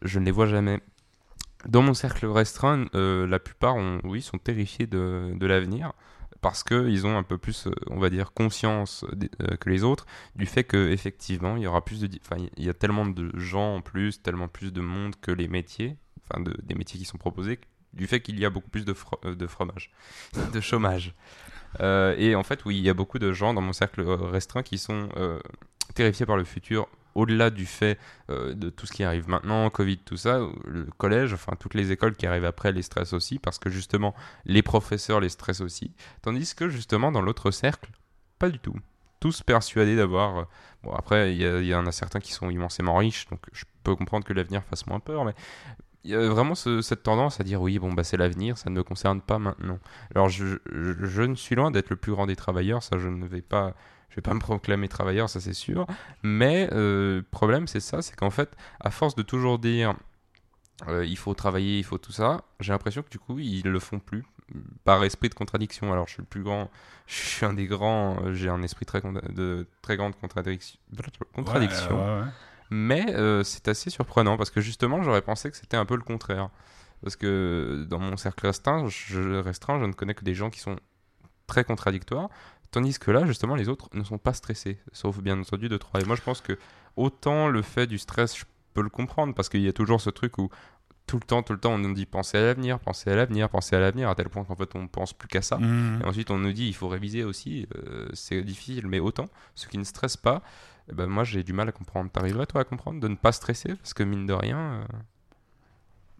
je 0.02 0.20
ne 0.20 0.26
les 0.26 0.32
vois 0.32 0.48
jamais. 0.48 0.82
Dans 1.70 1.82
mon 1.82 1.94
cercle 1.94 2.26
restreint, 2.26 2.88
la 2.94 3.40
plupart, 3.40 3.78
oui, 4.04 4.22
sont 4.22 4.38
terrifiés 4.38 4.86
de 4.86 5.46
l'avenir 5.46 5.94
parce 6.44 6.64
qu'ils 6.64 7.08
ont 7.08 7.18
un 7.18 7.24
peu 7.24 7.40
plus, 7.40 7.66
euh, 7.66 7.72
on 7.88 7.98
va 8.00 8.12
dire, 8.12 8.34
conscience 8.34 9.04
euh, 9.42 9.56
que 9.58 9.70
les 9.72 9.84
autres 9.84 10.06
du 10.36 10.46
fait 10.46 10.64
qu'effectivement, 10.64 11.58
il 11.58 11.64
y 11.64 11.68
aura 11.68 11.84
plus 11.84 12.00
de... 12.02 12.10
Enfin, 12.22 12.36
il 12.58 12.64
y 12.64 12.70
a 12.70 12.74
tellement 12.76 13.08
de 13.08 13.32
gens 13.40 13.78
en 13.78 13.82
plus, 13.82 14.22
tellement 14.22 14.48
plus 14.48 14.72
de 14.72 14.82
monde 14.82 15.16
que 15.22 15.32
les 15.32 15.48
métiers, 15.48 15.98
enfin, 16.30 16.44
de- 16.44 16.56
des 16.62 16.76
métiers 16.76 17.00
qui 17.00 17.06
sont 17.06 17.18
proposés, 17.18 17.60
du 17.94 18.06
fait 18.06 18.22
qu'il 18.22 18.40
y 18.40 18.46
a 18.46 18.50
beaucoup 18.52 18.70
plus 18.70 18.86
de, 18.86 18.94
euh, 19.26 19.34
de 19.36 19.48
fromage, 19.48 19.92
de 20.54 20.60
chômage. 20.62 21.16
Et 21.80 22.36
en 22.36 22.44
fait, 22.44 22.66
oui, 22.66 22.78
il 22.78 22.84
y 22.84 22.90
a 22.90 22.94
beaucoup 22.94 23.18
de 23.18 23.32
gens 23.34 23.56
dans 23.56 23.62
mon 23.62 23.74
cercle 23.74 24.02
restreint 24.04 24.62
qui 24.62 24.78
sont 24.78 25.10
terrifiés 25.96 26.28
par 26.28 26.38
le 26.38 26.44
futur, 26.44 26.88
au-delà 27.16 27.50
du 27.50 27.66
fait 27.66 27.98
euh, 28.30 28.54
de 28.54 28.70
tout 28.70 28.86
ce 28.86 28.92
qui 28.92 29.04
arrive 29.04 29.30
maintenant, 29.30 29.70
Covid, 29.70 29.98
tout 29.98 30.18
ça, 30.18 30.40
le 30.66 30.86
collège, 30.98 31.34
enfin 31.34 31.54
toutes 31.60 31.74
les 31.74 31.92
écoles 31.92 32.16
qui 32.16 32.26
arrivent 32.28 32.46
après 32.46 32.72
les 32.72 32.82
stressent 32.82 33.14
aussi, 33.14 33.40
parce 33.40 33.60
que 33.60 33.70
justement, 33.70 34.14
les 34.46 34.62
professeurs 34.62 35.20
les 35.20 35.30
stressent 35.30 35.62
aussi. 35.62 35.92
Tandis 36.22 36.56
que 36.56 36.70
justement, 36.70 37.12
dans 37.12 37.22
l'autre 37.22 37.52
cercle, 37.52 37.90
pas 38.40 38.50
du 38.50 38.60
tout. 38.60 38.76
Tous 39.20 39.42
persuadés 39.44 39.96
d'avoir. 39.96 40.38
euh, 40.40 40.44
Bon, 40.84 40.92
après, 40.94 41.34
il 41.34 41.42
y, 41.42 41.46
a- 41.46 41.60
il 41.62 41.66
y 41.68 41.74
en 41.76 41.86
a 41.88 41.94
certains 41.94 42.20
qui 42.20 42.34
sont 42.34 42.50
immensément 42.50 42.98
riches, 42.98 43.28
donc 43.30 43.40
je 43.54 43.64
peux 43.86 43.96
comprendre 43.96 44.26
que 44.26 44.34
l'avenir 44.34 44.64
fasse 44.64 44.86
moins 44.86 45.00
peur, 45.00 45.24
mais 45.24 45.34
il 46.04 46.12
y 46.12 46.16
a 46.16 46.28
vraiment 46.30 46.56
ce- 46.56 46.82
cette 46.82 47.04
tendance 47.04 47.40
à 47.40 47.44
dire 47.44 47.62
oui, 47.62 47.80
bon, 47.80 47.94
bah 47.94 48.04
c'est 48.04 48.18
l'avenir, 48.18 48.58
ça 48.58 48.70
ne 48.70 48.76
me 48.76 48.84
concerne 48.84 49.22
pas 49.22 49.40
maintenant. 49.40 49.80
Alors, 50.16 50.30
je, 50.30 50.58
je, 50.72 51.06
je 51.06 51.22
ne 51.22 51.36
suis 51.36 51.56
loin 51.56 51.72
d'être 51.72 51.90
le 51.90 51.96
plus 51.96 52.12
grand 52.12 52.26
des 52.28 52.36
travailleurs, 52.36 52.84
ça, 52.84 52.98
je 52.98 53.08
ne 53.08 53.26
vais 53.26 53.42
pas. 53.42 53.74
Je 54.10 54.16
vais 54.18 54.22
pas 54.22 54.34
me 54.36 54.40
proclamer 54.40 54.88
travailleur, 54.90 55.28
ça 55.30 55.40
c'est 55.40 55.54
sûr. 55.54 55.88
Mais 56.22 56.70
euh, 56.72 57.18
le 57.18 57.24
problème, 57.24 57.66
c'est 57.68 57.80
ça, 57.80 58.02
c'est 58.04 58.16
qu'en 58.16 58.30
fait, 58.30 58.50
à 58.80 58.92
force 58.92 59.16
de 59.16 59.24
toujours 59.24 59.58
dire 59.60 59.96
euh, 60.88 61.06
il 61.06 61.18
faut 61.18 61.34
travailler, 61.34 61.80
il 61.80 61.84
faut 61.84 61.98
tout 61.98 62.12
ça, 62.12 62.42
j'ai 62.60 62.74
l'impression 62.74 63.02
que 63.04 63.10
du 63.10 63.20
coup, 63.20 63.40
ils 63.40 63.64
le 63.64 63.80
font 63.80 64.00
plus 64.00 64.24
par 64.84 65.04
esprit 65.04 65.30
de 65.30 65.34
contradiction. 65.34 65.92
Alors, 65.94 66.08
je 66.08 66.14
suis 66.14 66.22
le 66.22 66.28
plus 66.28 66.44
grand, 66.44 66.70
je 67.08 67.16
suis 67.16 67.46
un 67.46 67.54
des 67.54 67.66
grands, 67.66 68.18
euh, 68.24 68.34
j'ai 68.34 68.50
un 68.50 68.62
esprit 68.62 68.86
très 68.86 69.02
de 69.02 69.68
très 69.82 69.98
grande 69.98 70.16
contradiction. 70.16 70.78
contradiction. 71.34 71.96
Ouais, 71.96 72.04
ouais, 72.20 72.22
ouais. 72.26 72.28
Mais 72.70 73.14
euh, 73.14 73.44
c'est 73.44 73.68
assez 73.68 73.90
surprenant 73.90 74.38
parce 74.38 74.50
que 74.50 74.62
justement, 74.62 75.04
j'aurais 75.04 75.22
pensé 75.22 75.52
que 75.52 75.58
c'était 75.58 75.78
un 75.78 75.86
peu 75.86 75.96
le 75.96 76.02
contraire. 76.04 76.50
Parce 77.02 77.16
que 77.16 77.86
dans 77.90 78.00
mon 78.00 78.16
cercle 78.16 78.48
restreint 78.48 78.88
je, 78.88 79.36
restreint, 79.40 79.80
je 79.80 79.86
ne 79.86 79.94
connais 79.94 80.14
que 80.14 80.24
des 80.24 80.34
gens 80.34 80.50
qui 80.50 80.60
sont 80.60 80.78
très 81.48 81.64
contradictoires. 81.64 82.30
Tandis 82.72 82.98
que 82.98 83.12
là, 83.12 83.26
justement, 83.26 83.56
les 83.56 83.70
autres 83.70 83.90
ne 83.94 84.04
sont 84.04 84.18
pas 84.18 84.34
stressés, 84.34 84.80
sauf 84.94 85.20
bien 85.20 85.40
entendu 85.40 85.70
de 85.70 85.78
trois. 85.78 86.02
Et 86.02 86.06
moi, 86.06 86.16
je 86.16 86.22
pense 86.22 86.42
que 86.42 86.58
autant 86.96 87.48
le 87.48 87.62
fait 87.62 87.86
du 87.86 88.00
stress, 88.00 88.38
je 88.38 88.46
peux 88.74 88.82
le 88.82 88.90
comprendre 88.90 89.36
parce 89.36 89.50
qu'il 89.50 89.62
y 89.62 89.68
a 89.68 89.74
toujours 89.74 90.02
ce 90.02 90.10
truc 90.10 90.38
où 90.38 90.50
tout 91.06 91.18
le 91.18 91.26
temps, 91.26 91.44
tout 91.44 91.54
le 91.54 91.60
temps, 91.60 91.74
on 91.74 91.78
nous 91.78 91.94
dit 91.94 92.06
pensez 92.06 92.38
à 92.38 92.42
l'avenir, 92.42 92.80
pensez 92.80 93.10
à 93.10 93.16
l'avenir, 93.16 93.50
pensez 93.50 93.76
à 93.76 93.80
l'avenir, 93.80 94.10
à 94.10 94.16
tel 94.16 94.30
point 94.30 94.44
qu'en 94.46 94.56
fait, 94.56 94.74
on 94.76 94.88
pense 94.88 95.14
plus 95.14 95.28
qu'à 95.28 95.42
ça. 95.42 95.58
Mhm. 95.58 96.02
Et 96.02 96.06
ensuite, 96.06 96.32
on 96.32 96.38
nous 96.38 96.54
dit 96.54 96.68
il 96.68 96.74
faut 96.74 96.88
réviser 96.88 97.24
aussi. 97.24 97.68
euh, 97.76 98.08
c'est 98.14 98.42
difficile, 98.42 98.88
mais 98.88 99.00
autant, 99.00 99.30
ceux 99.56 99.68
qui 99.68 99.78
ne 99.78 99.84
stressent 99.84 100.18
pas, 100.18 100.42
ben, 100.92 101.08
moi 101.08 101.24
j'ai 101.24 101.44
du 101.44 101.54
mal 101.54 101.70
à 101.70 101.72
comprendre. 101.72 102.10
T'arriverais 102.12 102.46
toi 102.46 102.62
à 102.62 102.64
comprendre 102.64 103.00
de 103.00 103.08
ne 103.08 103.16
pas 103.16 103.32
stresser? 103.32 103.76
Parce 103.76 103.94
que 103.94 104.04
mine 104.04 104.26
de 104.26 104.34
rien. 104.34 104.58
euh, 104.58 104.84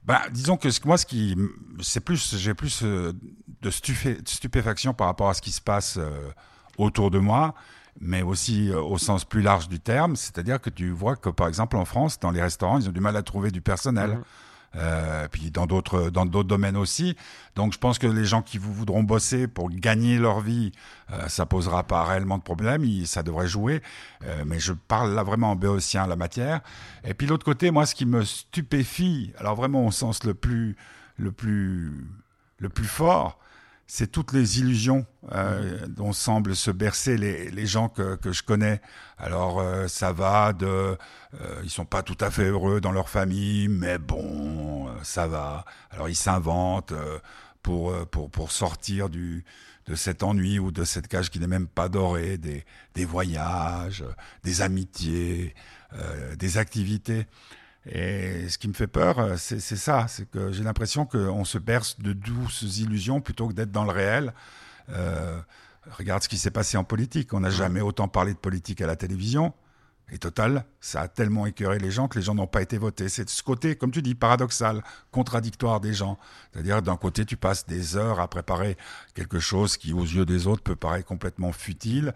Bah, 0.06 0.22
disons 0.32 0.58
que 0.58 0.68
moi, 0.86 0.98
ce 0.98 1.06
qui, 1.06 1.36
c'est 1.82 2.02
plus, 2.02 2.36
j'ai 2.38 2.54
plus 2.54 2.84
euh, 2.84 3.14
de 3.62 3.70
stupé- 3.70 4.22
de 4.22 4.28
stupéfaction 4.28 4.94
par 4.94 5.08
rapport 5.08 5.30
à 5.30 5.34
ce 5.34 5.42
qui 5.42 5.52
se 5.52 5.62
passe 5.62 5.98
euh, 5.98 6.30
autour 6.78 7.10
de 7.10 7.20
moi, 7.20 7.56
mais 8.02 8.22
aussi 8.22 8.70
euh, 8.70 8.82
au 8.82 8.98
sens 8.98 9.24
plus 9.24 9.42
large 9.42 9.70
du 9.70 9.80
terme. 9.80 10.16
C'est-à-dire 10.18 10.60
que 10.60 10.70
tu 10.70 10.90
vois 10.90 11.16
que, 11.16 11.30
par 11.30 11.48
exemple, 11.48 11.78
en 11.78 11.86
France, 11.86 12.20
dans 12.20 12.32
les 12.32 12.42
restaurants, 12.42 12.80
ils 12.80 12.90
ont 12.90 12.92
du 12.92 13.00
mal 13.00 13.16
à 13.16 13.24
trouver 13.24 13.50
du 13.52 13.62
personnel. 13.62 14.12
Mhm. 14.12 14.24
Euh, 14.76 15.28
puis 15.32 15.52
dans 15.52 15.68
d'autres 15.68 16.10
dans 16.10 16.26
d'autres 16.26 16.50
domaines 16.50 16.78
aussi. 16.78 17.16
Donc 17.56 17.74
je 17.74 17.78
pense 17.78 18.00
que 18.00 18.08
les 18.08 18.26
gens 18.26 18.42
qui 18.42 18.58
vous 18.58 18.74
voudront 18.74 19.04
bosser 19.04 19.48
pour 19.48 19.70
gagner 19.70 20.18
leur 20.18 20.40
vie, 20.40 20.72
euh, 21.12 21.28
ça 21.28 21.46
posera 21.46 21.84
pas 21.84 22.04
réellement 22.04 22.40
de 22.40 22.44
problème, 22.44 22.84
ça 23.06 23.22
devrait 23.22 23.48
jouer. 23.48 23.84
Euh, 24.24 24.44
mais 24.48 24.60
je 24.60 24.74
parle 24.74 25.14
là 25.14 25.22
vraiment 25.22 25.52
en 25.52 25.56
béotien 25.56 26.08
la 26.08 26.16
matière. 26.16 26.62
Et 27.04 27.14
puis 27.14 27.28
l'autre 27.28 27.46
côté, 27.46 27.70
moi, 27.70 27.86
ce 27.86 27.94
qui 27.94 28.06
me 28.08 28.24
stupéfie, 28.24 29.32
alors 29.38 29.56
vraiment 29.56 29.86
au 29.86 29.92
sens 29.92 30.24
le 30.24 30.34
plus 30.34 30.76
le 31.18 31.32
plus 31.32 32.08
le 32.58 32.70
plus 32.70 32.86
fort, 32.86 33.38
c'est 33.88 34.12
toutes 34.12 34.34
les 34.34 34.60
illusions 34.60 35.06
euh, 35.32 35.88
dont 35.88 36.14
semblent 36.14 36.56
se 36.56 36.72
bercer 36.72 37.18
les, 37.18 37.52
les 37.52 37.66
gens 37.66 37.90
que, 37.90 38.16
que 38.16 38.32
je 38.32 38.44
connais. 38.44 38.82
Alors 39.18 39.60
euh, 39.60 39.88
ça 39.88 40.14
va 40.14 40.54
de, 40.54 40.66
euh, 40.66 40.98
ils 41.64 41.70
sont 41.70 41.86
pas 41.86 42.02
tout 42.02 42.18
à 42.20 42.32
fait 42.32 42.46
heureux 42.46 42.82
dans 42.82 42.92
leur 42.92 43.10
famille, 43.10 43.68
mais 43.68 43.98
bon, 43.98 44.88
euh, 44.88 44.92
ça 45.04 45.28
va. 45.28 45.66
Alors 45.92 46.10
ils 46.10 46.16
s'inventent 46.16 46.94
euh, 46.94 47.20
pour, 47.62 47.92
euh, 47.92 48.06
pour 48.06 48.30
pour 48.32 48.52
sortir 48.52 49.10
du 49.10 49.46
de 49.86 49.96
cet 49.96 50.24
ennui 50.24 50.60
ou 50.60 50.72
de 50.72 50.86
cette 50.86 51.10
cage 51.10 51.30
qui 51.30 51.42
n'est 51.42 51.48
même 51.48 51.68
pas 51.68 51.90
dorée, 51.90 52.38
des, 52.38 52.64
des 52.96 53.04
voyages, 53.04 54.06
des 54.44 54.62
amitiés, 54.62 55.56
euh, 55.94 56.38
des 56.38 56.58
activités. 56.58 57.28
Et 57.86 58.48
ce 58.48 58.58
qui 58.58 58.68
me 58.68 58.74
fait 58.74 58.88
peur, 58.88 59.20
euh, 59.20 59.36
c'est 59.38 59.60
c'est 59.60 59.76
ça, 59.76 60.08
c'est 60.08 60.30
que 60.30 60.52
j'ai 60.52 60.64
l'impression 60.64 61.06
qu'on 61.06 61.44
se 61.44 61.58
berce 61.58 62.00
de 62.00 62.14
douces 62.14 62.62
illusions 62.80 63.20
plutôt 63.20 63.48
que 63.48 63.54
d'être 63.54 63.72
dans 63.72 63.84
le 63.84 63.92
réel. 63.92 64.34
Euh, 64.90 65.40
regarde 65.98 66.24
ce 66.24 66.30
qui 66.30 66.38
s'est 66.38 66.52
passé 66.52 66.78
en 66.78 66.84
politique. 66.84 67.34
On 67.34 67.42
n'a 67.42 67.50
jamais 67.50 67.82
autant 67.82 68.08
parlé 68.08 68.34
de 68.34 68.40
politique 68.40 68.82
à 68.82 68.88
la 68.88 68.96
télévision. 68.96 69.54
Et 70.12 70.18
total, 70.18 70.66
ça 70.80 71.02
a 71.02 71.08
tellement 71.08 71.46
écœuré 71.46 71.80
les 71.80 71.90
gens 71.90 72.08
que 72.08 72.20
les 72.20 72.24
gens 72.24 72.36
n'ont 72.36 72.48
pas 72.48 72.62
été 72.62 72.78
votés. 72.78 73.10
C'est 73.10 73.28
ce 73.30 73.42
côté, 73.42 73.76
comme 73.76 73.92
tu 73.92 74.02
dis, 74.02 74.16
paradoxal, 74.16 74.84
contradictoire 75.12 75.80
des 75.80 75.94
gens. 75.94 76.20
C'est-à-dire, 76.52 76.82
d'un 76.82 76.98
côté, 76.98 77.26
tu 77.26 77.38
passes 77.38 77.66
des 77.66 77.96
heures 77.96 78.20
à 78.20 78.28
préparer 78.28 78.78
quelque 79.16 79.40
chose 79.40 79.78
qui, 79.78 79.94
aux 79.94 80.04
yeux 80.04 80.26
des 80.26 80.46
autres, 80.46 80.62
peut 80.62 80.76
paraître 80.76 81.08
complètement 81.08 81.52
futile. 81.52 82.14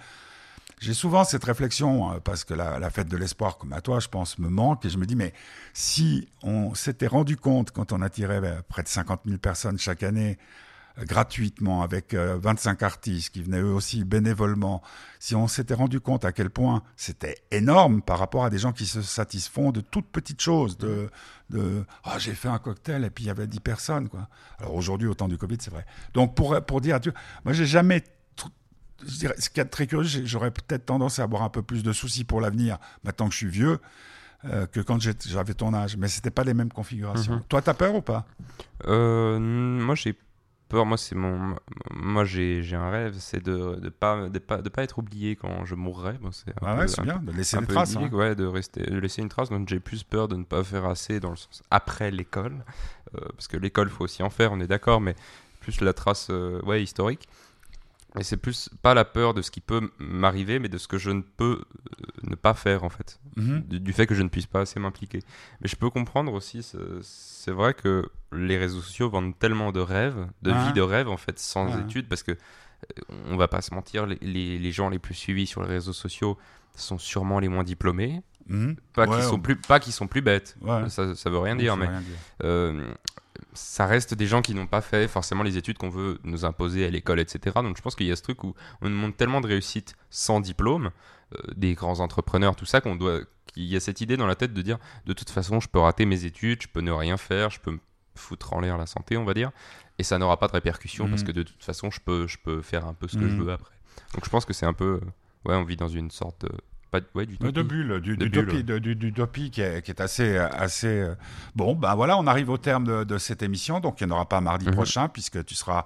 J'ai 0.79 0.93
souvent 0.93 1.23
cette 1.23 1.43
réflexion, 1.43 2.11
euh, 2.13 2.19
parce 2.19 2.43
que 2.43 2.53
la, 2.53 2.77
la 2.77 2.89
fête 2.89 3.07
de 3.07 3.17
l'espoir, 3.17 3.57
comme 3.57 3.73
à 3.73 3.81
toi, 3.81 3.99
je 3.99 4.07
pense, 4.07 4.37
me 4.37 4.47
manque, 4.47 4.85
et 4.85 4.89
je 4.89 4.97
me 4.97 5.05
dis, 5.05 5.15
mais 5.15 5.33
si 5.73 6.29
on 6.43 6.75
s'était 6.75 7.07
rendu 7.07 7.35
compte, 7.35 7.71
quand 7.71 7.93
on 7.93 8.01
attirait 8.01 8.41
euh, 8.43 8.61
près 8.67 8.83
de 8.83 8.87
50 8.87 9.21
000 9.25 9.37
personnes 9.39 9.79
chaque 9.79 10.03
année, 10.03 10.37
euh, 10.99 11.05
gratuitement, 11.05 11.81
avec 11.81 12.13
euh, 12.13 12.37
25 12.39 12.81
artistes 12.83 13.33
qui 13.33 13.43
venaient 13.43 13.61
eux 13.61 13.73
aussi 13.73 14.03
bénévolement, 14.03 14.81
si 15.19 15.35
on 15.35 15.47
s'était 15.47 15.73
rendu 15.73 15.99
compte 15.99 16.25
à 16.25 16.31
quel 16.31 16.49
point 16.49 16.83
c'était 16.95 17.35
énorme 17.51 18.01
par 18.01 18.19
rapport 18.19 18.45
à 18.45 18.49
des 18.49 18.57
gens 18.57 18.71
qui 18.71 18.85
se 18.85 19.01
satisfont 19.01 19.71
de 19.71 19.81
toutes 19.81 20.07
petites 20.07 20.41
choses, 20.41 20.77
de, 20.77 21.09
de 21.49 21.85
ah 22.03 22.17
j'ai 22.17 22.33
fait 22.33 22.49
un 22.49 22.59
cocktail 22.59 23.03
et 23.03 23.09
puis 23.09 23.25
il 23.25 23.27
y 23.27 23.29
avait 23.31 23.47
10 23.47 23.59
personnes, 23.59 24.09
quoi. 24.09 24.27
Alors 24.59 24.75
aujourd'hui, 24.75 25.07
au 25.07 25.13
temps 25.13 25.27
du 25.27 25.37
Covid, 25.37 25.57
c'est 25.59 25.71
vrai. 25.71 25.85
Donc 26.13 26.35
pour, 26.35 26.59
pour 26.65 26.81
dire 26.81 26.95
à 26.95 26.99
Dieu, 26.99 27.13
moi 27.45 27.53
j'ai 27.53 27.65
jamais 27.65 28.03
je 29.05 29.17
dirais, 29.19 29.35
ce 29.37 29.49
qui 29.49 29.59
est 29.59 29.65
très 29.65 29.87
curieux, 29.87 30.07
j'aurais 30.25 30.51
peut-être 30.51 30.85
tendance 30.85 31.19
à 31.19 31.23
avoir 31.23 31.43
un 31.43 31.49
peu 31.49 31.61
plus 31.61 31.83
de 31.83 31.93
soucis 31.93 32.23
pour 32.23 32.41
l'avenir, 32.41 32.77
maintenant 33.03 33.27
que 33.27 33.33
je 33.33 33.37
suis 33.37 33.47
vieux, 33.49 33.79
euh, 34.45 34.65
que 34.67 34.79
quand 34.79 34.99
j'avais 35.01 35.53
ton 35.53 35.73
âge. 35.73 35.97
Mais 35.97 36.07
c'était 36.07 36.31
pas 36.31 36.43
les 36.43 36.53
mêmes 36.53 36.71
configurations. 36.71 37.35
Mhm. 37.35 37.43
Toi, 37.49 37.61
t'as 37.61 37.73
peur 37.73 37.95
ou 37.95 38.01
pas? 38.01 38.25
Euh, 38.85 39.39
moi 39.39 39.95
j'ai 39.95 40.15
peur, 40.69 40.85
moi 40.85 40.97
c'est 40.97 41.15
mon, 41.15 41.55
moi 41.93 42.25
j'ai 42.25 42.61
un 42.73 42.89
rêve, 42.89 43.15
c'est 43.19 43.41
de 43.43 43.75
de 43.75 43.89
pas 43.89 44.27
de 44.29 44.37
pas 44.39 44.61
de 44.61 44.69
pas 44.69 44.83
être 44.83 44.99
oublié 44.99 45.35
quand 45.35 45.65
je 45.65 45.75
mourrai. 45.75 46.13
Bon, 46.21 46.31
c'est 46.31 46.53
Ah 46.61 46.75
ouais, 46.77 46.87
c'est 46.87 47.01
bien, 47.01 47.17
de 47.19 47.31
laisser 47.31 47.57
un 47.57 47.61
des 47.61 47.67
peu 47.67 47.73
traces. 47.73 47.93
idyllique, 47.93 48.13
hein. 48.13 48.17
ouais, 48.17 48.35
de 48.35 48.45
rester, 48.45 48.81
de 48.83 48.97
laisser 48.99 49.21
une 49.21 49.29
trace. 49.29 49.49
Donc 49.49 49.67
j'ai 49.69 49.79
plus 49.79 50.03
peur 50.03 50.27
de 50.27 50.35
ne 50.35 50.43
pas 50.43 50.63
faire 50.63 50.85
assez 50.85 51.19
dans 51.19 51.31
le 51.31 51.37
sens 51.37 51.63
après 51.71 52.11
l'école, 52.11 52.63
Euh, 53.15 53.21
parce 53.35 53.47
que 53.47 53.55
l'école 53.55 53.89
faut 53.89 54.03
aussi 54.03 54.21
en 54.21 54.29
faire, 54.29 54.51
on 54.51 54.59
est 54.59 54.67
d'accord, 54.67 54.99
mais 54.99 55.15
plus 55.61 55.79
la 55.79 55.93
trace, 55.93 56.29
ouais, 56.63 56.83
historique. 56.83 57.27
Et 58.19 58.23
c'est 58.23 58.37
plus 58.37 58.69
pas 58.81 58.93
la 58.93 59.05
peur 59.05 59.33
de 59.33 59.41
ce 59.41 59.51
qui 59.51 59.59
peut 59.61 59.91
m'arriver, 59.99 60.59
mais 60.59 60.69
de 60.69 60.77
ce 60.77 60.87
que 60.87 60.97
je 60.97 61.11
ne 61.11 61.21
peux 61.21 61.61
euh, 61.61 62.05
ne 62.23 62.35
pas 62.35 62.53
faire 62.53 62.83
en 62.83 62.89
fait, 62.89 63.19
Mhm. 63.35 63.61
du, 63.67 63.79
du 63.79 63.93
fait 63.93 64.07
que 64.07 64.15
je 64.15 64.23
ne 64.23 64.29
puisse 64.29 64.45
pas 64.47 64.61
assez 64.61 64.79
m'impliquer. 64.79 65.19
Mais 65.61 65.67
je 65.67 65.75
peux 65.75 65.89
comprendre 65.89 66.33
aussi, 66.33 66.63
c'est- 66.63 66.77
vrai 67.51 67.73
que 67.73 68.09
les 68.31 68.57
réseaux 68.57 68.81
sociaux 68.81 69.09
vendent 69.09 69.37
tellement 69.37 69.71
de 69.71 69.79
rêves, 69.81 70.27
de 70.41 70.51
Ouais. 70.51 70.65
vie 70.67 70.73
de 70.73 70.81
rêve 70.81 71.09
en 71.09 71.17
fait, 71.17 71.37
sans 71.37 71.77
études, 71.79 72.07
parce 72.07 72.23
que 72.23 72.31
euh, 72.31 73.15
on 73.29 73.37
va 73.37 73.47
pas 73.47 73.61
se 73.61 73.73
mentir, 73.73 74.05
les, 74.05 74.17
les- 74.21 74.57
les 74.57 74.71
gens 74.71 74.89
les 74.89 74.99
plus 74.99 75.15
suivis 75.15 75.45
sur 75.47 75.61
les 75.61 75.67
réseaux 75.69 75.93
sociaux 75.93 76.37
sont 76.75 76.97
sûrement 76.99 77.39
les 77.39 77.49
moins 77.49 77.63
diplômés, 77.63 78.21
Mhm. 78.47 78.75
pas 78.93 79.05
Ouais, 79.07 79.15
qu'ils 79.17 79.25
sont 79.25 79.35
on- 79.35 79.39
plus, 79.39 79.55
pas 79.57 79.79
sont 79.81 80.07
plus 80.07 80.21
bêtes. 80.21 80.55
Ouais. 80.61 80.87
Ça, 80.89 81.13
ça 81.15 81.29
veut 81.29 81.39
rien 81.39 81.55
dire, 81.55 81.75
veut 81.75 81.81
mais 81.81 81.87
rien 81.87 82.01
dire. 82.01 82.15
euh, 82.43 82.93
ça 83.53 83.85
reste 83.85 84.13
des 84.13 84.27
gens 84.27 84.41
qui 84.41 84.53
n'ont 84.53 84.67
pas 84.67 84.81
fait 84.81 85.07
forcément 85.07 85.43
les 85.43 85.57
études 85.57 85.77
qu'on 85.77 85.89
veut 85.89 86.19
nous 86.23 86.45
imposer 86.45 86.85
à 86.85 86.89
l'école, 86.89 87.19
etc. 87.19 87.53
Donc 87.55 87.77
je 87.77 87.81
pense 87.81 87.95
qu'il 87.95 88.07
y 88.07 88.11
a 88.11 88.15
ce 88.15 88.21
truc 88.23 88.43
où 88.43 88.53
on 88.81 88.89
nous 88.89 88.95
montre 88.97 89.17
tellement 89.17 89.41
de 89.41 89.47
réussite 89.47 89.95
sans 90.09 90.39
diplôme, 90.39 90.91
euh, 91.35 91.37
des 91.55 91.73
grands 91.73 91.99
entrepreneurs, 91.99 92.55
tout 92.55 92.65
ça, 92.65 92.81
qu'on 92.81 92.95
doit, 92.95 93.21
qu'il 93.53 93.63
y 93.63 93.75
a 93.75 93.79
cette 93.79 94.01
idée 94.01 94.17
dans 94.17 94.27
la 94.27 94.35
tête 94.35 94.53
de 94.53 94.61
dire 94.61 94.77
de 95.05 95.13
toute 95.13 95.29
façon 95.29 95.59
je 95.59 95.67
peux 95.67 95.79
rater 95.79 96.05
mes 96.05 96.25
études, 96.25 96.61
je 96.61 96.67
peux 96.67 96.81
ne 96.81 96.91
rien 96.91 97.17
faire, 97.17 97.49
je 97.49 97.59
peux 97.59 97.71
me 97.71 97.79
foutre 98.15 98.53
en 98.53 98.59
l'air 98.61 98.77
la 98.77 98.85
santé, 98.87 99.15
on 99.17 99.25
va 99.25 99.33
dire, 99.33 99.51
et 99.99 100.03
ça 100.03 100.17
n'aura 100.17 100.37
pas 100.39 100.47
de 100.47 100.53
répercussions 100.53 101.07
parce 101.09 101.21
Mhm. 101.21 101.27
que 101.27 101.31
de 101.33 101.43
toute 101.43 101.63
façon 101.63 101.91
je 101.91 101.99
peux, 101.99 102.27
je 102.27 102.37
peux 102.37 102.61
faire 102.61 102.85
un 102.87 102.93
peu 102.93 103.07
ce 103.07 103.17
que 103.17 103.27
je 103.27 103.35
Mhm. 103.35 103.43
veux 103.43 103.51
après. 103.53 103.75
Donc 104.13 104.25
je 104.25 104.29
pense 104.29 104.45
que 104.45 104.53
c'est 104.53 104.65
un 104.65 104.73
peu, 104.73 104.99
euh, 105.03 105.49
ouais, 105.49 105.55
on 105.55 105.63
vit 105.63 105.75
dans 105.77 105.87
une 105.87 106.09
sorte 106.11 106.41
de, 106.41 106.51
pas 106.91 106.99
de, 107.01 107.05
ouais, 107.15 107.25
de 107.25 107.61
bulle, 107.63 107.99
du, 108.01 108.15
De 108.17 108.25
du, 108.25 108.29
bulle, 108.41 108.63
dopi- 108.63 108.79
du- 108.79 108.95
du 108.95 109.11
dopi 109.11 109.51
qui 109.51 109.61
est, 109.61 109.81
qui 109.81 109.91
est 109.91 110.01
assez, 110.01 110.37
assez. 110.37 110.87
euh, 110.87 111.15
Bon, 111.55 111.75
ben 111.75 111.93
voilà, 111.95 112.17
on 112.17 112.27
arrive 112.27 112.49
au 112.49 112.57
terme 112.57 112.85
de, 112.85 113.03
de 113.03 113.17
cette 113.17 113.43
émission, 113.43 113.79
donc 113.79 113.99
il 114.01 114.07
n'y 114.07 114.13
en 114.13 114.15
aura 114.15 114.27
pas 114.29 114.41
mardi 114.41 114.67
Mhm. 114.67 114.73
prochain 114.73 115.07
puisque 115.09 115.43
tu 115.45 115.55
seras 115.55 115.85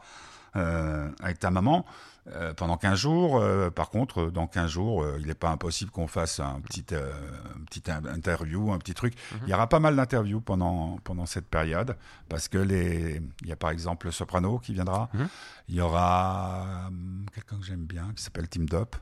euh, 0.56 1.10
avec 1.22 1.40
ta 1.40 1.50
maman. 1.52 1.86
euh, 2.36 2.54
pendant 2.54 2.78
15 2.78 3.00
jours. 3.00 3.40
Euh, 3.40 3.72
par 3.72 3.90
contre, 3.90 4.30
dans 4.30 4.46
15 4.46 4.70
jours, 4.70 5.02
euh, 5.02 5.18
il 5.20 5.26
n'est 5.26 5.34
pas 5.34 5.50
impossible 5.50 5.90
qu'on 5.90 6.06
fasse 6.06 6.40
un 6.40 6.62
petit, 6.62 6.84
petit 6.84 7.90
in- 7.90 8.06
interview, 8.14 8.72
un 8.72 8.78
petit 8.78 8.94
truc. 8.94 9.16
Il 9.42 9.50
y 9.50 9.54
aura 9.56 9.66
pas 9.68 9.80
mal 9.80 9.96
d'interviews 9.96 10.40
pendant, 10.40 11.00
pendant 11.04 11.26
cette 11.26 11.48
période, 11.48 11.98
parce 12.30 12.48
que 12.48 12.60
les, 12.60 13.20
il 13.42 13.48
y 13.48 13.52
a 13.52 13.56
par 13.56 13.72
exemple 13.72 14.06
le 14.06 14.12
Soprano 14.12 14.60
qui 14.60 14.74
viendra. 14.74 15.10
Mhm. 15.16 15.28
Il 15.70 15.76
y 15.76 15.82
aura 15.82 16.86
hum, 16.90 17.26
quelqu'un 17.34 17.58
que 17.58 17.66
j'aime 17.66 17.86
bien, 17.86 18.12
qui 18.16 18.22
s'appelle 18.22 18.48
Tim 18.48 18.66
Dop. 18.66 18.96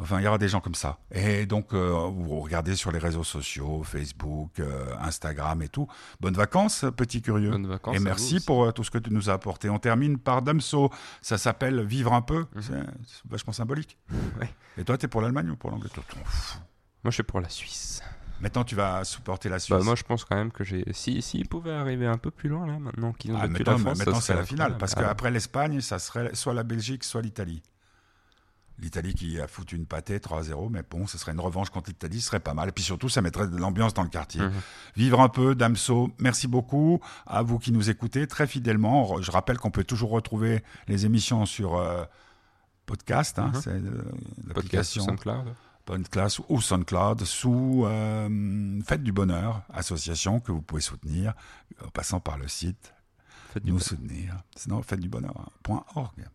Enfin, 0.00 0.20
il 0.20 0.24
y 0.24 0.28
aura 0.28 0.38
des 0.38 0.48
gens 0.48 0.60
comme 0.60 0.76
ça. 0.76 0.98
Et 1.10 1.44
donc, 1.44 1.74
euh, 1.74 1.90
vous 2.12 2.38
regardez 2.40 2.76
sur 2.76 2.92
les 2.92 2.98
réseaux 3.00 3.24
sociaux, 3.24 3.82
Facebook, 3.82 4.60
euh, 4.60 4.86
Instagram 5.00 5.60
et 5.62 5.68
tout. 5.68 5.88
Bonnes 6.20 6.34
vacances, 6.34 6.84
petit 6.96 7.20
curieux. 7.20 7.50
Bonnes 7.50 7.66
vacances. 7.66 7.96
Et 7.96 7.98
merci 7.98 8.38
pour 8.38 8.64
euh, 8.64 8.70
tout 8.70 8.84
ce 8.84 8.90
que 8.92 8.98
tu 8.98 9.12
nous 9.12 9.28
as 9.28 9.32
apporté. 9.32 9.68
On 9.68 9.78
termine 9.80 10.18
par 10.18 10.42
Damso. 10.42 10.90
Ça 11.20 11.36
s'appelle 11.36 11.82
Vivre 11.84 12.12
un 12.12 12.22
peu. 12.22 12.46
C'est 12.60 12.72
c'est 13.06 13.28
vachement 13.28 13.52
symbolique. 13.52 13.98
Mhm. 14.10 14.18
Ouais. 14.40 14.50
Et 14.78 14.84
toi, 14.84 14.96
tu 14.96 15.06
es 15.06 15.08
pour 15.08 15.20
l'Allemagne 15.20 15.50
ou 15.50 15.56
pour 15.56 15.70
l'Angleterre? 15.70 16.04
Moi, 16.14 17.10
je 17.10 17.10
suis 17.10 17.22
pour 17.24 17.40
la 17.40 17.48
Suisse. 17.48 18.00
Maintenant, 18.40 18.62
tu 18.62 18.76
vas 18.76 19.02
supporter 19.02 19.48
la 19.48 19.58
Suisse. 19.58 19.76
Bah, 19.76 19.82
moi, 19.82 19.96
je 19.96 20.04
pense 20.04 20.24
quand 20.24 20.36
même 20.36 20.52
que 20.52 20.62
j'ai. 20.62 20.84
Si, 20.92 21.20
s'ils 21.22 21.48
pouvaient 21.48 21.72
arriver 21.72 22.06
un 22.06 22.18
peu 22.18 22.30
plus 22.30 22.48
loin, 22.48 22.68
là, 22.68 22.78
maintenant 22.78 23.12
qu'ils 23.12 23.32
ont 23.32 23.38
Ah, 23.40 23.48
battu 23.48 23.64
la 23.64 23.78
France. 23.78 23.98
maintenant, 23.98 24.20
c'est 24.20 24.34
la 24.34 24.44
finale. 24.44 24.78
Parce 24.78 24.94
Ah, 24.96 25.00
qu'après 25.02 25.32
l'Espagne, 25.32 25.80
ça 25.80 25.98
serait 25.98 26.30
soit 26.34 26.54
la 26.54 26.62
Belgique, 26.62 27.02
soit 27.02 27.20
l'Italie. 27.22 27.62
L'Italie 28.80 29.12
qui 29.14 29.40
a 29.40 29.48
foutu 29.48 29.74
une 29.76 29.86
pâtée 29.86 30.18
3-0, 30.18 30.68
mais 30.70 30.82
bon, 30.88 31.06
ce 31.08 31.18
serait 31.18 31.32
une 31.32 31.40
revanche 31.40 31.70
contre 31.70 31.90
l'Italie, 31.90 32.20
ce 32.20 32.26
serait 32.28 32.38
pas 32.40 32.54
mal. 32.54 32.68
Et 32.68 32.72
puis 32.72 32.84
surtout, 32.84 33.08
ça 33.08 33.20
mettrait 33.22 33.48
de 33.48 33.56
l'ambiance 33.56 33.92
dans 33.94 34.04
le 34.04 34.08
quartier. 34.08 34.40
Mhm. 34.42 34.52
Vivre 34.96 35.20
un 35.20 35.28
peu, 35.28 35.54
Damso, 35.56 36.10
merci 36.18 36.46
beaucoup 36.46 37.00
à 37.26 37.42
vous 37.42 37.58
qui 37.58 37.72
nous 37.72 37.90
écoutez 37.90 38.26
très 38.28 38.46
fidèlement. 38.46 39.20
Je 39.20 39.30
rappelle 39.32 39.58
qu'on 39.58 39.70
peut 39.72 39.84
toujours 39.84 40.10
retrouver 40.10 40.62
les 40.86 41.06
émissions 41.06 41.44
sur 41.44 41.76
euh, 41.76 42.04
podcast, 42.86 43.38
hein, 43.38 43.50
Mhm. 43.54 43.60
c'est 43.60 43.70
euh, 43.70 44.02
l'application 44.46 45.04
SoundCloud. 45.04 45.54
Podcast 45.84 46.40
ou 46.50 46.60
SoundCloud 46.60 47.24
sous 47.24 47.84
euh, 47.86 48.78
Fête 48.86 49.02
du 49.02 49.10
Bonheur, 49.10 49.62
association 49.72 50.38
que 50.38 50.52
vous 50.52 50.60
pouvez 50.60 50.82
soutenir 50.82 51.32
en 51.82 51.88
passant 51.88 52.20
par 52.20 52.36
le 52.36 52.46
site 52.46 52.92
Faites 53.54 53.64
nous 53.64 53.78
soutenir. 53.80 54.36
Sinon, 54.54 54.82
faites 54.82 55.00
du 55.00 55.08
bonheur.org. 55.08 56.28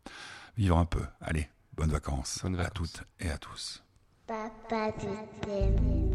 Vivre 0.58 0.78
un 0.80 0.86
peu. 0.86 1.04
Allez, 1.22 1.48
bonnes 1.76 1.92
vacances 1.92 2.40
Bonnes 2.44 2.56
à 2.56 2.64
vacances. 2.64 2.94
toutes 2.94 3.04
et 3.20 3.30
à 3.30 3.38
tous. 3.38 3.84
Papa, 4.28 4.92
tu 5.00 5.08
t'aimes. 5.42 6.12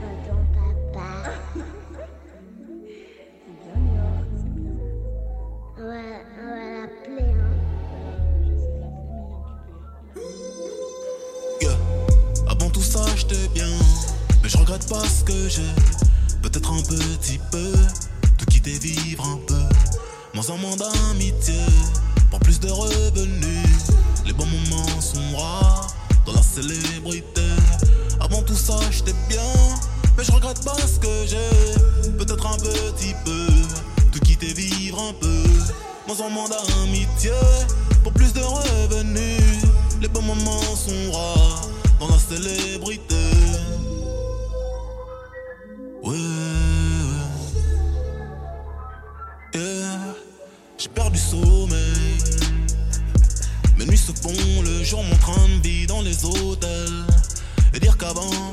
Pardon, 0.00 0.44
papa. 0.92 1.30
On 5.78 5.82
va, 5.82 6.02
on 6.38 6.46
va 6.46 6.80
l'appeler, 6.82 7.30
hein. 7.32 7.54
Yeah. 11.62 11.76
Avant 12.48 12.70
tout 12.70 12.82
ça, 12.82 13.04
j'étais 13.16 13.48
bien. 13.54 13.68
Mais 14.42 14.48
je 14.48 14.58
regrette 14.58 14.88
pas 14.88 15.04
ce 15.04 15.24
que 15.24 15.48
j'ai. 15.48 15.62
Peut-être 16.42 16.72
un 16.72 16.82
petit 16.82 17.38
peu. 17.50 17.72
De 18.38 18.44
quitter 18.44 18.78
vivre 18.78 19.24
un 19.26 19.38
peu. 19.46 19.62
Moins 20.34 20.50
en 20.50 20.58
moins 20.58 20.76
d'amitié. 20.76 21.54
Pour 22.30 22.40
plus 22.40 22.60
de 22.60 22.70
revenus. 22.70 23.66
Les 24.24 24.32
bons 24.32 24.46
moments 24.46 25.00
sont 25.00 25.36
rares. 25.36 25.88
Dans 26.26 26.32
la 26.32 26.42
célébrité. 26.42 27.42
Avant 28.20 28.42
tout 28.42 28.54
ça, 28.54 28.78
j'étais 28.90 29.14
bien. 29.28 29.42
Mais 30.16 30.24
je 30.24 30.32
regrette 30.32 30.64
pas 30.64 30.76
ce 30.76 30.98
que 30.98 31.26
j'ai. 31.26 32.12
Peut-être 32.12 32.46
un 32.46 32.56
petit 32.56 33.14
peu. 33.24 33.46
De 34.12 34.18
quitter 34.18 34.52
vivre 34.52 35.00
un 35.02 35.12
peu. 35.14 35.44
Moins 36.06 36.20
en 36.26 36.30
moins 36.30 36.48
d'amitié. 36.48 37.32
Pour 38.02 38.12
plus 38.12 38.32
de 38.32 38.40
revenus. 38.40 39.64
Les 40.00 40.08
bons 40.08 40.22
moments 40.22 40.76
sont 40.76 41.12
rares 41.12 41.68
dans 41.98 42.08
la 42.08 42.18
célébrité. 42.18 43.39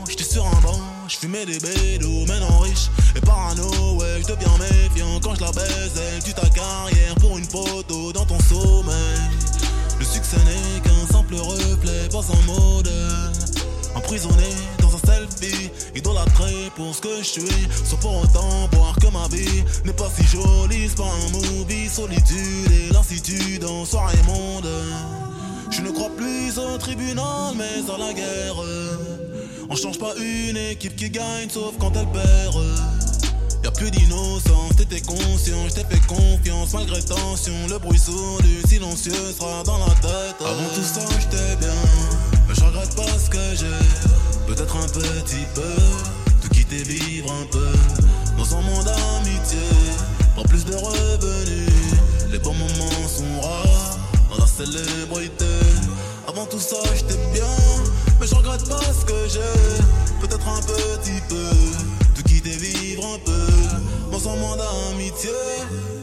J'étais 0.10 0.24
sur 0.24 0.46
un 0.46 0.62
banc, 0.62 0.80
je 1.08 1.18
fumais 1.18 1.46
des 1.46 1.60
bédos, 1.60 2.26
maintenant 2.28 2.60
riche 2.60 2.90
et 3.16 3.22
parano. 3.22 3.64
Ouais, 3.98 4.22
je 4.22 4.34
deviens 4.34 4.58
méfiant 4.58 5.20
quand 5.22 5.36
je 5.36 5.42
la 5.42 5.52
baise. 5.52 5.92
Elle 5.96 6.24
tue 6.24 6.34
ta 6.34 6.48
carrière 6.50 7.16
pour 7.20 7.38
une 7.38 7.46
photo 7.46 8.12
dans 8.12 8.26
ton 8.26 8.40
sommeil. 8.40 9.20
Le 10.00 10.06
succès 10.06 10.38
n'est 10.38 10.82
qu'un 10.82 11.12
simple 11.12 11.36
reflet, 11.36 12.10
pas 12.12 12.20
un 12.20 12.46
modèle. 12.46 13.32
Emprisonné 13.96 14.50
dans 14.80 14.94
un 14.96 15.00
selfie, 15.00 15.72
idolâtré 15.96 16.72
pour 16.76 16.94
ce 16.94 17.02
que 17.02 17.18
je 17.20 17.24
suis. 17.24 17.68
Sans 17.84 17.98
pour 17.98 18.22
autant 18.22 18.70
voir 18.74 18.96
que 19.02 19.08
ma 19.08 19.28
vie 19.30 19.64
n'est 19.86 19.94
pas 19.94 20.10
si 20.16 20.24
jolie, 20.24 20.88
c'est 20.90 20.98
pas 20.98 21.04
un 21.04 21.32
movie. 21.32 21.90
Solitude 21.90 22.72
et 22.72 22.94
lassitude 22.94 23.66
en 23.66 23.86
soirée 23.86 24.22
mondaine. 24.28 25.28
Je 25.72 25.82
ne 25.82 25.92
crois 25.92 26.10
plus 26.16 26.58
au 26.60 26.78
tribunal, 26.78 27.56
mais 27.58 27.92
à 27.92 27.98
la 27.98 28.14
guerre. 28.14 28.56
On 29.70 29.76
change 29.76 30.00
pas 30.00 30.14
une 30.18 30.58
équipe 30.58 30.96
qui 30.96 31.10
gagne, 31.10 31.50
sauf 31.50 31.76
quand 31.80 31.92
elle 31.96 32.08
perd. 32.08 32.56
Y'a 33.64 33.72
plus 33.72 33.92
d'innocence, 33.92 34.76
t'étais 34.78 35.02
conscient, 35.02 35.68
je 35.68 35.74
t'ai 35.74 35.84
fait 35.84 36.06
confiance 36.08 36.74
malgré 36.74 37.02
tension. 37.02 37.54
Le 37.70 37.78
bruit 37.78 38.00
sourd 38.00 38.42
du 38.42 38.62
silencieux 38.68 39.34
sera 39.38 39.64
dans 39.64 39.78
la 39.80 39.94
tête. 39.96 40.36
Avant 40.40 40.70
tout 40.74 40.84
ça, 40.84 41.02
j'étais 41.20 41.56
bien, 41.58 41.76
mais 42.48 42.56
je 42.56 42.64
regrette 42.64 42.96
pas 42.96 43.20
ce 43.20 43.30
que 43.30 43.56
j'ai. 43.56 44.48
Peut-être 44.48 44.78
un 44.78 44.88
petit 44.88 45.46
peu, 45.54 46.48
de 46.48 46.54
quitter 46.54 46.84
vivre 46.84 47.30
un 47.32 47.46
peu. 47.52 47.72
Dans 48.38 48.58
un 48.58 48.62
monde 48.62 48.86
d'amitié, 48.86 49.60
pas 50.36 50.44
plus 50.44 50.64
de 50.64 50.76
revenus. 50.76 51.70
Les 52.32 52.40
bons 52.40 52.54
moments 52.54 53.08
sont 53.08 53.42
rares, 53.42 53.98
dans 54.30 54.38
la 54.38 54.48
célébrité. 54.48 55.46
Avant 56.28 56.46
tout 56.46 56.60
ça, 56.60 56.78
j'étais 56.96 57.20
bien, 57.34 57.44
mais 58.20 58.28
je 58.28 58.36
regrette 58.36 58.68
pas 58.68 58.82
ce 58.82 59.06
que 59.06 59.28
j'ai. 59.30 60.22
Peut-être 60.22 60.48
un 60.48 60.62
petit 60.62 61.22
peu, 61.30 61.52
de 62.16 62.22
quitter 62.28 62.58
vivre 62.58 63.06
un 63.06 63.20
peu. 63.26 63.48
Un 64.28 64.36
monde 64.36 64.58
d'amitié, 64.58 65.30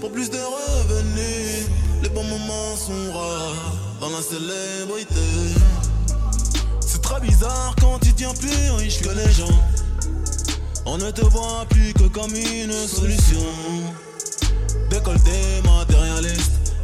pour 0.01 0.11
plus 0.11 0.31
de 0.31 0.39
revenus. 0.39 1.69
Les 2.03 2.09
bons 2.09 2.25
moments 2.25 2.75
sont 2.75 3.13
rares, 3.13 3.77
dans 4.01 4.09
la 4.09 4.23
célébrité. 4.23 5.15
C'est 6.81 7.03
très 7.03 7.21
bizarre 7.21 7.75
quand 7.81 7.99
tu 7.99 8.15
tiens 8.15 8.33
plus 8.33 8.71
riche 8.79 9.03
que 9.03 9.11
les 9.11 9.31
gens. 9.31 9.61
On 10.87 10.97
ne 10.97 11.11
te 11.11 11.21
voit 11.23 11.67
plus 11.69 11.93
que 11.93 12.05
comme 12.05 12.35
une 12.35 12.73
solution. 12.73 13.45
Décolleté 14.89 15.61
matérialiste, 15.65 15.84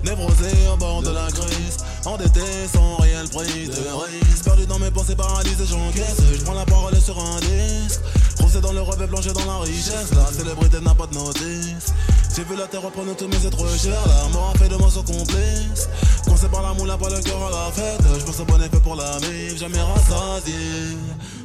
névrosé 0.05 0.51
au 0.73 0.77
bord 0.77 1.03
de 1.03 1.11
la 1.11 1.29
crise. 1.31 1.79
Endetté 2.05 2.41
sans 2.73 2.97
réel 2.97 3.29
prix 3.29 3.67
de 3.67 3.73
risque. 3.73 4.45
Perdu 4.45 4.67
dans 4.67 4.79
mes 4.79 4.91
pensées 4.91 5.17
paralysées, 5.17 5.67
j'encaisse. 5.67 6.21
Je 6.33 6.45
prends 6.45 6.55
la 6.55 6.65
parole 6.65 6.97
sur 7.01 7.19
un 7.19 7.39
disque. 7.41 8.01
Rosé 8.41 8.61
dans 8.61 8.73
le 8.73 8.83
rêve 8.83 9.03
et 9.03 9.07
plongé 9.07 9.33
dans 9.33 9.45
la 9.45 9.59
richesse. 9.59 10.11
La 10.15 10.27
célébrité 10.27 10.81
n'a 10.81 10.95
pas 10.95 11.07
de 11.07 11.15
notice. 11.15 11.93
J'ai 12.35 12.45
vu 12.45 12.57
la 12.57 12.67
terre 12.67 12.83
reprendre 12.83 13.15
tous 13.17 13.29
mes 13.29 13.47
êtres 13.47 13.79
chers. 13.79 14.07
La 14.07 14.29
mort 14.33 14.53
a 14.55 14.59
fait 14.59 14.69
de 14.69 14.77
moi 14.77 14.89
son 14.91 15.03
complice. 15.03 15.89
Coincé 16.25 16.49
par 16.49 16.63
la 16.63 16.73
moule, 16.73 16.89
pas 16.99 17.11
le 17.11 17.21
cœur 17.21 17.43
à 17.49 17.51
la 17.51 17.73
fête. 17.73 18.01
Je 18.19 18.25
pense 18.25 18.41
au 18.41 18.45
bon 18.45 18.61
effet 18.61 18.81
pour 18.83 18.97
la 18.97 19.19
vie, 19.19 19.59
jamais 19.59 19.81
rassasié. 19.81 20.97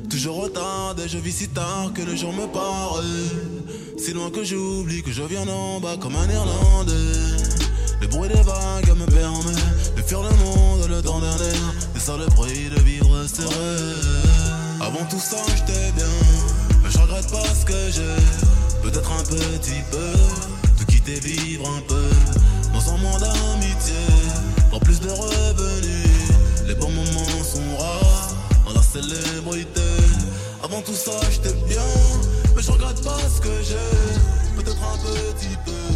Toujours 0.10 0.44
retardé, 0.44 1.08
je 1.08 1.18
vis 1.18 1.34
si 1.34 1.50
tard 1.50 1.92
que 1.94 2.02
le 2.02 2.16
jour 2.16 2.32
me 2.32 2.48
paraît. 2.48 3.98
Si 3.98 4.14
loin 4.14 4.30
que 4.30 4.44
j'oublie 4.44 5.02
que 5.04 5.12
je 5.12 5.24
viens 5.24 5.46
d'en 5.46 5.80
bas 5.80 5.98
comme 6.00 6.16
un 6.16 6.30
Irlandais. 6.30 7.36
Tout 15.16 15.22
ça, 15.22 15.38
j'étais 15.56 15.92
bien. 15.94 16.06
Mais 16.84 16.90
je 16.90 16.98
regrette 16.98 17.32
pas 17.32 17.48
ce 17.60 17.66
que 17.66 17.90
j'ai. 17.90 18.82
Peut-être 18.84 19.12
un 19.12 19.24
petit 19.24 19.82
peu. 19.90 20.12
De 20.80 20.92
quitter 20.92 21.20
vivre 21.22 21.66
un 21.70 21.82
peu. 21.88 22.10
Dans 22.74 22.94
un 22.94 22.98
monde 22.98 23.22
d'amitié. 23.22 24.04
Pour 24.70 24.82
plus 24.82 25.00
de 25.00 25.10
revenus. 25.10 26.32
Les 26.68 26.76
bons 26.76 26.92
moments 26.92 27.44
sont 27.54 27.78
rares. 27.80 28.36
Dans 28.66 28.74
la 28.74 28.82
célébrité. 28.82 29.82
Avant 30.62 30.82
tout 30.82 30.96
ça, 30.96 31.14
j'étais 31.32 31.56
bien. 31.70 31.90
Mais 32.56 32.62
je 32.62 32.72
regrette 32.72 33.02
pas 33.02 33.20
ce 33.34 33.40
que 33.40 33.56
j'ai. 33.64 34.56
Peut-être 34.58 34.84
un 34.84 34.98
petit 34.98 35.56
peu. 35.66 35.95